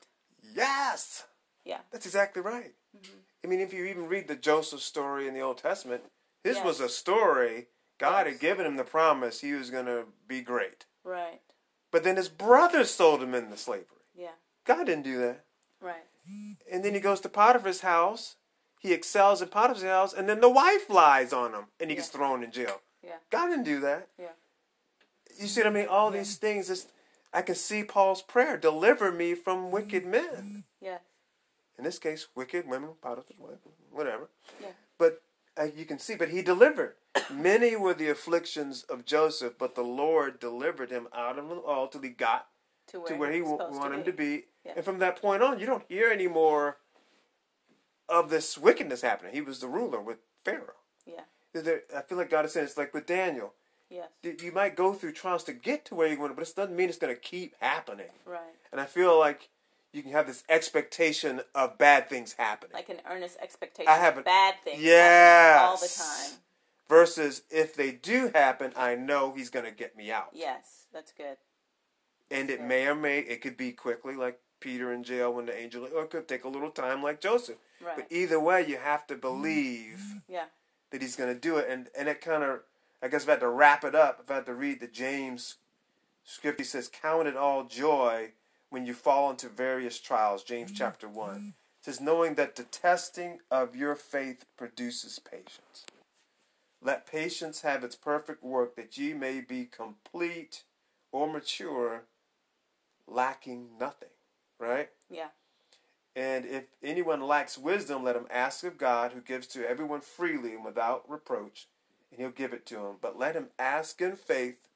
Yes. 0.55 1.25
Yeah. 1.65 1.81
That's 1.91 2.07
exactly 2.07 2.43
right. 2.43 2.75
Mm-hmm. 2.97 3.19
I 3.45 3.47
mean, 3.49 3.61
if 3.61 3.73
you 3.73 3.85
even 3.85 4.09
read 4.09 4.29
the 4.29 4.37
Joseph 4.37 4.81
story 4.81 5.29
in 5.29 5.35
the 5.35 5.41
Old 5.41 5.59
Testament, 5.59 6.03
his 6.43 6.57
Yes. 6.57 6.65
was 6.65 6.81
a 6.81 6.89
story. 6.89 7.69
God 7.99 8.27
Yes. 8.27 8.35
had 8.35 8.41
given 8.41 8.67
him 8.67 8.77
the 8.77 8.85
promise 8.85 9.41
he 9.41 9.53
was 9.53 9.71
going 9.71 9.87
to 9.87 10.07
be 10.27 10.41
great. 10.41 10.87
Right. 11.05 11.41
But 11.91 12.05
then 12.05 12.17
his 12.17 12.29
brothers 12.29 12.91
sold 12.91 13.23
him 13.23 13.35
into 13.35 13.57
slavery. 13.57 13.99
Yeah. 14.15 14.35
God 14.65 14.85
didn't 14.85 15.05
do 15.05 15.19
that. 15.19 15.45
Right. 15.81 16.07
And 16.71 16.85
then 16.85 16.95
he 16.95 17.01
goes 17.01 17.21
to 17.21 17.29
Potiphar's 17.29 17.81
house. 17.81 18.37
He 18.81 18.95
excels 18.95 19.43
in 19.43 19.49
Potiphar's 19.49 19.85
house, 19.85 20.15
and 20.15 20.27
then 20.27 20.41
the 20.41 20.49
wife 20.49 20.89
lies 20.89 21.35
on 21.35 21.53
him, 21.53 21.67
and 21.79 21.91
he 21.91 21.97
gets 21.97 22.09
thrown 22.09 22.43
in 22.43 22.51
jail. 22.51 22.81
Yeah. 23.05 23.17
God 23.31 23.49
didn't 23.49 23.65
do 23.65 23.79
that. 23.81 24.09
Yeah. 24.19 24.29
You 25.39 25.47
see 25.49 25.61
what 25.61 25.67
I 25.67 25.71
mean? 25.71 25.87
All 25.87 26.11
these 26.11 26.37
things. 26.37 26.87
I 27.33 27.43
can 27.43 27.55
see 27.55 27.85
Paul's 27.85 28.23
prayer: 28.23 28.57
"Deliver 28.57 29.13
me 29.13 29.35
from 29.35 29.71
wicked 29.71 30.07
men." 30.07 30.65
Yeah. 30.81 30.99
In 31.77 31.85
this 31.85 31.99
case, 31.99 32.29
wicked 32.35 32.67
women, 32.67 32.91
Potiphar's 33.03 33.39
wife, 33.39 33.59
whatever. 33.91 34.31
Yeah. 34.61 34.69
But 34.99 35.23
uh, 35.59 35.69
you 35.77 35.85
can 35.85 35.99
see, 35.99 36.15
but 36.15 36.31
he 36.31 36.41
delivered. 36.41 36.95
Many 37.31 37.77
were 37.77 37.95
the 37.95 38.09
afflictions 38.09 38.83
of 38.85 39.05
Joseph, 39.05 39.55
but 39.59 39.75
the 39.75 39.83
Lord 39.83 40.41
delivered 40.41 40.91
him 40.91 41.09
out 41.15 41.39
of 41.39 41.49
them 41.49 41.61
all 41.67 41.87
till 41.89 42.01
he 42.03 42.09
got 42.09 42.47
To 42.89 43.01
where, 43.01 43.09
to 43.09 43.15
where 43.17 43.33
he 43.33 43.41
supposed 43.41 43.79
wanted 43.79 43.99
him 43.99 44.05
to 44.05 44.13
be. 44.13 44.45
Yeah. 44.65 44.73
And 44.77 44.85
from 44.85 44.99
that 44.99 45.21
point 45.21 45.43
on, 45.43 45.59
you 45.59 45.67
don't 45.67 45.85
hear 45.89 46.11
any 46.11 46.29
more 46.29 46.79
of 48.11 48.31
this 48.31 48.59
wickedness 48.59 49.03
happening. 49.03 49.33
He 49.33 49.41
was 49.41 49.61
the 49.61 49.69
ruler 49.69 50.01
with 50.01 50.19
Pharaoh. 50.45 50.75
Yeah. 51.07 51.23
There- 51.53 51.83
I 51.97 52.03
feel 52.03 52.19
like 52.19 52.31
God 52.31 52.45
is 52.45 52.53
saying 52.53 52.67
it's 52.67 52.77
like 52.77 52.93
with 52.93 53.07
Daniel. 53.07 53.55
Yes. 53.89 54.09
You- 54.23 54.53
might 54.53 54.77
go 54.77 54.93
through 54.95 55.13
trials 55.13 55.45
to 55.45 55.53
get 55.53 55.85
to 55.87 55.95
where 55.95 56.07
you 56.09 56.19
want, 56.19 56.35
but 56.37 56.47
it 56.49 56.55
doesn't 56.55 56.77
mean 56.77 56.89
it's 56.89 56.99
going 56.99 57.15
to 57.15 57.21
keep 57.21 57.55
happening. 57.61 58.11
Right. 58.25 58.41
And 58.71 58.81
I 58.81 58.85
feel 58.85 59.19
like 59.19 59.49
you 59.93 60.03
can 60.03 60.13
have 60.13 60.27
this 60.29 60.45
expectation 60.49 61.41
of 61.55 61.77
bad 61.79 62.09
things 62.09 62.35
happening. 62.35 62.75
Like 62.75 62.89
an 62.89 63.01
earnest 63.09 63.39
expectation 63.41 63.89
I 63.91 63.97
have 63.97 64.15
of 64.15 64.21
a- 64.21 64.25
bad 64.25 64.55
things 64.63 64.81
Yes. 64.83 65.59
happening 65.59 65.69
all 65.71 65.77
the 65.79 65.89
time. 65.89 66.41
Versus 66.89 67.43
if 67.51 67.75
they 67.75 67.93
do 67.93 68.31
happen, 68.35 68.73
I 68.77 68.95
know 68.97 69.33
he's 69.33 69.51
going 69.51 69.65
to 69.65 69.71
get 69.71 69.97
me 69.97 70.11
out. 70.11 70.31
Yes, 70.33 70.87
that's 70.93 71.13
good. 71.13 71.37
And 72.31 72.51
it 72.51 72.61
Yeah. 72.61 72.67
may 72.67 72.87
or 72.87 72.95
may, 72.97 73.21
it 73.21 73.41
could 73.43 73.57
be 73.57 73.73
quickly, 73.73 74.15
like 74.15 74.41
Peter 74.61 74.93
in 74.93 75.03
jail 75.03 75.33
when 75.33 75.47
the 75.47 75.57
angel, 75.59 75.89
or 75.95 76.05
it 76.05 76.11
could 76.11 76.29
take 76.29 76.45
a 76.45 76.49
little 76.49 76.71
time, 76.71 77.03
like 77.03 77.21
Joseph. 77.21 77.59
Right. 77.85 77.97
But 77.97 78.07
either 78.11 78.39
way, 78.39 78.65
you 78.67 78.77
have 78.77 79.07
to 79.09 79.17
believe 79.17 80.01
Yeah. 80.29 80.45
that 80.91 81.03
he's 81.03 81.17
going 81.17 81.33
to 81.35 81.41
do 81.41 81.57
it. 81.57 81.67
And, 81.69 81.89
and 81.99 82.09
it 82.09 82.21
kind 82.21 82.43
of, 82.45 82.61
I 83.03 83.09
guess 83.09 83.23
if 83.23 83.29
I 83.29 83.33
had 83.33 83.41
to 83.41 83.49
wrap 83.49 83.85
it 83.85 83.95
up, 83.95 84.21
if 84.23 84.31
I 84.31 84.37
had 84.37 84.47
to 84.47 84.55
read 84.55 84.81
the 84.81 84.87
James 84.87 85.57
script, 86.25 86.61
he 86.61 86.65
says, 86.65 86.89
Count 86.93 87.27
it 87.27 87.37
all 87.37 87.65
joy 87.65 88.33
when 88.69 88.87
you 88.87 88.95
fall 88.95 89.31
into 89.31 89.49
various 89.49 89.99
trials. 89.99 90.43
James 90.45 90.71
chapter 90.73 91.09
1. 91.09 91.55
It 91.81 91.85
says, 91.85 92.01
Knowing 92.01 92.35
that 92.35 92.57
the 92.57 92.65
testing 92.65 93.39
of 93.51 93.75
your 93.75 93.95
faith 93.97 94.45
produces 94.57 95.19
patience. 95.19 95.87
Let 96.83 97.07
patience 97.11 97.61
have 97.63 97.85
its 97.85 97.97
perfect 97.97 98.43
work, 98.43 98.75
that 98.77 98.97
ye 98.97 99.13
may 99.13 99.41
be 99.41 99.65
complete 99.67 100.63
or 101.13 101.27
mature, 101.31 102.05
lacking 103.07 103.71
nothing. 103.79 104.09
Right? 104.61 104.91
Yeah. 105.11 105.29
And 106.15 106.45
if 106.45 106.65
anyone 106.83 107.23
lacks 107.23 107.57
wisdom, 107.57 108.05
let 108.05 108.17
him 108.17 108.27
ask 108.31 108.63
of 108.63 108.77
God, 108.77 109.13
who 109.13 109.21
gives 109.21 109.47
to 109.49 109.69
everyone 109.69 110.03
freely 110.03 110.55
and 110.55 110.65
without 110.65 111.09
reproach, 111.09 111.67
and 112.11 112.21
he'll 112.21 112.31
give 112.31 112.53
it 112.53 112.67
to 112.67 112.87
him. 112.87 112.97
But 113.01 113.19
let 113.19 113.35
him 113.35 113.49
ask 113.59 114.01
in 114.01 114.17
faith, 114.17 114.69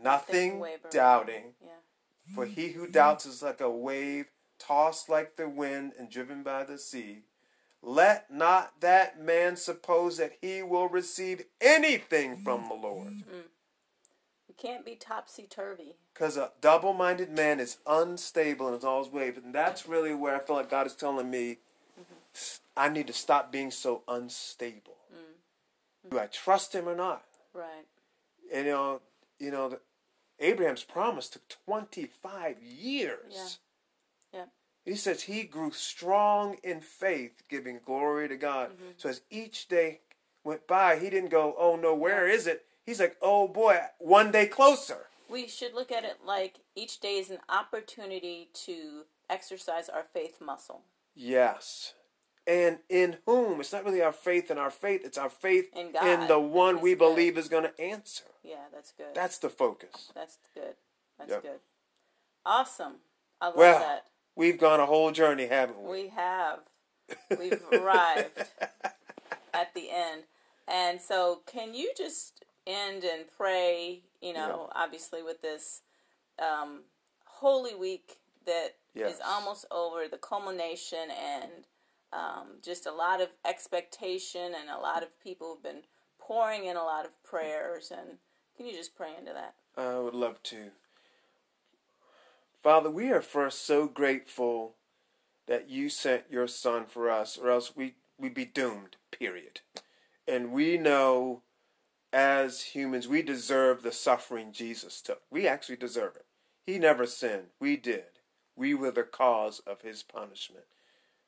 nothing 0.00 0.62
doubting. 0.90 1.54
Yeah. 1.62 2.34
For 2.34 2.44
he 2.46 2.72
who 2.72 2.86
doubts 2.86 3.26
is 3.26 3.42
like 3.42 3.60
a 3.60 3.70
wave 3.70 4.26
tossed 4.58 5.08
like 5.08 5.36
the 5.36 5.48
wind 5.48 5.92
and 5.98 6.10
driven 6.10 6.42
by 6.42 6.64
the 6.64 6.78
sea. 6.78 7.22
Let 7.82 8.30
not 8.30 8.80
that 8.80 9.20
man 9.20 9.56
suppose 9.56 10.18
that 10.18 10.32
he 10.42 10.62
will 10.62 10.88
receive 10.88 11.44
anything 11.60 12.42
from 12.44 12.68
the 12.68 12.74
Lord. 12.74 13.12
You 13.12 13.24
can't 14.60 14.84
be 14.84 14.94
topsy 14.94 15.46
turvy. 15.48 15.96
Because 16.12 16.36
a 16.36 16.50
double 16.60 16.92
minded 16.92 17.30
man 17.30 17.60
is 17.60 17.78
unstable 17.86 18.72
in 18.74 18.84
all 18.84 19.02
his 19.02 19.12
ways. 19.12 19.36
And 19.42 19.54
that's 19.54 19.86
really 19.86 20.14
where 20.14 20.36
I 20.36 20.40
feel 20.40 20.56
like 20.56 20.70
God 20.70 20.86
is 20.86 20.94
telling 20.94 21.30
me 21.30 21.58
I 22.76 22.88
need 22.88 23.06
to 23.08 23.12
stop 23.12 23.52
being 23.52 23.70
so 23.70 24.02
unstable. 24.08 24.96
Mm-hmm. 25.12 26.10
Do 26.10 26.18
I 26.18 26.26
trust 26.26 26.74
him 26.74 26.88
or 26.88 26.96
not? 26.96 27.24
Right. 27.52 27.86
And, 28.54 28.66
you 28.66 28.72
know, 28.72 29.00
you 29.38 29.50
know, 29.50 29.68
the, 29.70 29.80
Abraham's 30.38 30.84
promise 30.84 31.28
took 31.28 31.42
25 31.66 32.62
years. 32.62 33.58
Yeah. 34.32 34.40
Yeah. 34.40 34.44
He 34.84 34.94
says 34.94 35.22
he 35.22 35.42
grew 35.44 35.72
strong 35.72 36.56
in 36.62 36.80
faith, 36.80 37.42
giving 37.48 37.80
glory 37.84 38.28
to 38.28 38.36
God. 38.36 38.70
Mm-hmm. 38.70 38.90
So 38.96 39.08
as 39.08 39.22
each 39.30 39.68
day 39.68 40.00
went 40.42 40.66
by, 40.66 40.98
he 40.98 41.10
didn't 41.10 41.30
go, 41.30 41.54
"Oh 41.58 41.76
no, 41.76 41.94
where 41.94 42.26
is 42.26 42.46
it?" 42.46 42.64
He's 42.90 42.98
like, 42.98 43.16
"Oh 43.22 43.46
boy, 43.46 43.78
one 44.00 44.32
day 44.32 44.46
closer." 44.46 45.06
We 45.28 45.46
should 45.46 45.74
look 45.74 45.92
at 45.92 46.04
it 46.04 46.16
like 46.26 46.58
each 46.74 46.98
day 46.98 47.18
is 47.18 47.30
an 47.30 47.38
opportunity 47.48 48.48
to 48.64 49.02
exercise 49.28 49.88
our 49.88 50.02
faith 50.02 50.40
muscle. 50.40 50.82
Yes. 51.14 51.94
And 52.48 52.80
in 52.88 53.18
whom? 53.26 53.60
It's 53.60 53.72
not 53.72 53.84
really 53.84 54.02
our 54.02 54.10
faith 54.10 54.50
in 54.50 54.58
our 54.58 54.72
faith, 54.72 55.02
it's 55.04 55.16
our 55.16 55.28
faith 55.30 55.66
In 55.72 55.92
God. 55.92 56.04
in 56.04 56.26
the 56.26 56.40
one 56.40 56.74
That's 56.76 56.82
we 56.82 56.90
good. 56.90 56.98
believe 56.98 57.38
is 57.38 57.48
going 57.48 57.62
to 57.62 57.80
answer. 57.80 58.24
Yeah, 58.42 58.64
that's 58.74 58.90
good. 58.90 59.14
That's 59.14 59.38
the 59.38 59.50
focus. 59.50 60.10
That's 60.16 60.38
good. 60.52 60.74
That's 61.16 61.30
Yep. 61.30 61.42
good. 61.42 61.60
Awesome. 62.44 62.96
I 63.40 63.46
love 63.46 63.56
Well, 63.56 63.78
that. 63.78 64.06
we've 64.34 64.58
gone 64.58 64.80
a 64.80 64.86
whole 64.86 65.12
journey, 65.12 65.46
haven't 65.46 65.80
we? 65.80 65.90
We 66.02 66.08
have. 66.08 66.58
We've 67.38 67.62
arrived 67.72 68.36
at 69.54 69.74
the 69.74 69.90
end. 69.92 70.24
And 70.66 71.00
so, 71.00 71.42
can 71.46 71.72
you 71.74 71.92
just 71.96 72.44
end 72.66 73.04
and 73.04 73.24
pray, 73.36 74.02
you 74.20 74.32
know, 74.32 74.68
obviously 74.74 75.22
with 75.22 75.42
this 75.42 75.82
um, 76.38 76.82
Holy 77.26 77.74
Week 77.74 78.18
that 78.46 78.76
is 78.94 79.18
Yes. 79.18 79.20
almost 79.24 79.66
over, 79.70 80.08
the 80.08 80.18
culmination, 80.18 81.10
and 81.10 81.66
um, 82.12 82.46
just 82.62 82.86
a 82.86 82.92
lot 82.92 83.20
of 83.20 83.28
expectation, 83.44 84.52
and 84.58 84.68
a 84.68 84.80
lot 84.80 85.02
of 85.02 85.20
people 85.20 85.54
have 85.54 85.62
been 85.62 85.82
pouring 86.18 86.64
in 86.66 86.76
a 86.76 86.82
lot 86.82 87.04
of 87.06 87.22
prayers. 87.22 87.92
And 87.96 88.18
can 88.56 88.66
you 88.66 88.72
just 88.72 88.96
pray 88.96 89.14
into 89.16 89.32
that? 89.32 89.54
I 89.76 89.98
would 89.98 90.14
love 90.14 90.42
to. 90.44 90.72
Father, 92.60 92.90
we 92.90 93.10
are 93.10 93.22
first 93.22 93.64
so 93.64 93.86
grateful 93.86 94.74
that 95.46 95.68
you 95.68 95.88
sent 95.88 96.24
your 96.30 96.46
son 96.46 96.84
for 96.86 97.10
us, 97.10 97.38
or 97.38 97.50
else 97.50 97.74
we, 97.74 97.94
we'd 98.18 98.34
be 98.34 98.44
doomed, 98.44 98.96
period. 99.10 99.60
And 100.28 100.52
we 100.52 100.76
know 100.76 101.42
as 102.12 102.62
humans, 102.62 103.06
we 103.06 103.22
deserve 103.22 103.82
the 103.82 103.92
suffering 103.92 104.52
Jesus 104.52 105.00
took. 105.00 105.22
We 105.30 105.46
actually 105.46 105.76
deserve 105.76 106.16
it. 106.16 106.26
He 106.66 106.78
never 106.78 107.06
sinned. 107.06 107.46
We 107.60 107.76
did. 107.76 108.04
We 108.56 108.74
were 108.74 108.90
the 108.90 109.02
cause 109.04 109.60
of 109.66 109.82
his 109.82 110.02
punishment. 110.02 110.64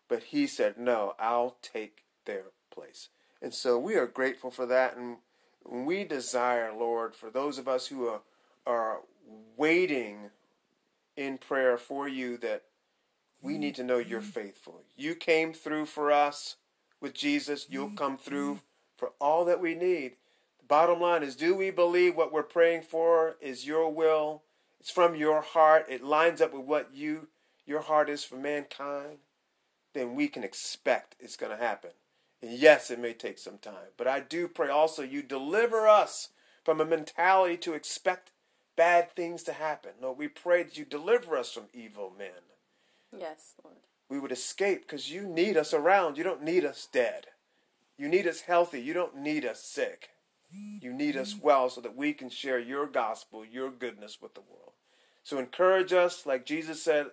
But 0.08 0.24
he 0.24 0.46
said, 0.46 0.76
No, 0.78 1.14
I'll 1.18 1.56
take 1.62 2.04
their 2.26 2.46
place. 2.70 3.08
And 3.40 3.54
so 3.54 3.78
we 3.78 3.94
are 3.94 4.06
grateful 4.06 4.50
for 4.50 4.66
that. 4.66 4.96
And 4.96 5.18
we 5.68 6.04
desire, 6.04 6.72
Lord, 6.72 7.14
for 7.14 7.30
those 7.30 7.58
of 7.58 7.68
us 7.68 7.86
who 7.86 8.06
are, 8.06 8.20
are 8.66 9.00
waiting 9.56 10.30
in 11.16 11.38
prayer 11.38 11.78
for 11.78 12.08
you, 12.08 12.36
that 12.38 12.64
we 13.40 13.58
need 13.58 13.74
to 13.76 13.84
know 13.84 13.98
you're 13.98 14.20
mm-hmm. 14.20 14.30
faithful. 14.30 14.82
You 14.96 15.14
came 15.14 15.52
through 15.52 15.86
for 15.86 16.12
us 16.12 16.56
with 17.00 17.14
Jesus, 17.14 17.66
you'll 17.68 17.86
mm-hmm. 17.86 17.96
come 17.96 18.16
through 18.16 18.54
mm-hmm. 18.54 18.96
for 18.96 19.12
all 19.20 19.44
that 19.44 19.60
we 19.60 19.74
need. 19.74 20.12
The 20.62 20.68
bottom 20.68 21.00
line 21.00 21.22
is 21.22 21.36
do 21.36 21.54
we 21.54 21.70
believe 21.70 22.16
what 22.16 22.32
we're 22.32 22.42
praying 22.42 22.82
for 22.82 23.36
is 23.40 23.66
your 23.66 23.92
will? 23.92 24.42
It's 24.80 24.90
from 24.90 25.14
your 25.14 25.42
heart. 25.42 25.86
It 25.88 26.04
lines 26.04 26.40
up 26.40 26.54
with 26.54 26.64
what 26.64 26.90
you 26.94 27.28
your 27.66 27.80
heart 27.82 28.08
is 28.08 28.24
for 28.24 28.36
mankind. 28.36 29.18
Then 29.92 30.14
we 30.14 30.28
can 30.28 30.44
expect 30.44 31.16
it's 31.20 31.36
going 31.36 31.56
to 31.56 31.62
happen. 31.62 31.90
And 32.40 32.52
yes, 32.52 32.90
it 32.90 32.98
may 32.98 33.12
take 33.12 33.38
some 33.38 33.58
time, 33.58 33.92
but 33.96 34.08
I 34.08 34.20
do 34.20 34.48
pray 34.48 34.68
also 34.68 35.02
you 35.02 35.22
deliver 35.22 35.86
us 35.86 36.30
from 36.64 36.80
a 36.80 36.84
mentality 36.84 37.56
to 37.58 37.74
expect 37.74 38.32
bad 38.74 39.14
things 39.14 39.42
to 39.44 39.52
happen. 39.52 39.92
Lord, 40.00 40.18
we 40.18 40.28
pray 40.28 40.62
that 40.62 40.78
you 40.78 40.84
deliver 40.84 41.36
us 41.36 41.52
from 41.52 41.64
evil 41.72 42.12
men. 42.16 42.50
Yes, 43.16 43.54
Lord. 43.62 43.76
We 44.08 44.18
would 44.18 44.32
escape 44.32 44.82
because 44.82 45.10
you 45.10 45.22
need 45.22 45.56
us 45.56 45.74
around. 45.74 46.16
You 46.16 46.24
don't 46.24 46.42
need 46.42 46.64
us 46.64 46.88
dead. 46.90 47.26
You 47.96 48.08
need 48.08 48.26
us 48.26 48.42
healthy. 48.42 48.80
You 48.80 48.94
don't 48.94 49.16
need 49.16 49.44
us 49.44 49.62
sick. 49.62 50.10
You 50.80 50.92
need 50.92 51.16
us 51.16 51.36
well 51.40 51.70
so 51.70 51.80
that 51.80 51.96
we 51.96 52.12
can 52.12 52.28
share 52.28 52.58
your 52.58 52.86
gospel, 52.86 53.44
your 53.44 53.70
goodness 53.70 54.18
with 54.20 54.34
the 54.34 54.40
world. 54.40 54.72
So 55.22 55.38
encourage 55.38 55.92
us, 55.92 56.26
like 56.26 56.44
Jesus 56.44 56.82
said, 56.82 57.06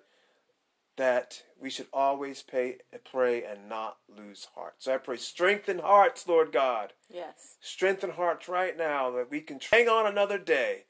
that 0.98 1.44
we 1.60 1.70
should 1.70 1.88
always 1.94 2.42
pay, 2.42 2.78
pray 3.10 3.44
and 3.44 3.70
not 3.70 3.98
lose 4.14 4.48
heart. 4.56 4.76
So 4.80 4.94
I 4.94 4.98
pray, 4.98 5.18
strengthen 5.18 5.80
hearts, 5.80 6.28
Lord 6.28 6.52
God. 6.52 6.94
Yes. 7.10 7.56
Strengthen 7.62 8.12
hearts 8.12 8.50
right 8.50 8.78
now 8.78 9.12
that 9.12 9.32
we 9.32 9.42
can 9.42 9.60
hang 9.72 9.88
on 9.88 10.06
another 10.06 10.38
day 10.38 10.86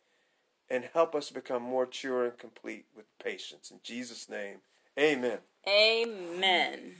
and 0.70 0.90
help 0.94 1.14
us 1.16 1.32
become 1.32 1.64
more 1.64 1.86
mature 1.86 2.26
and 2.26 2.38
complete 2.38 2.86
with 2.96 3.06
patience. 3.24 3.72
In 3.72 3.80
Jesus' 3.84 4.30
name, 4.30 4.62
amen. 4.98 5.40
Amen. 5.68 6.96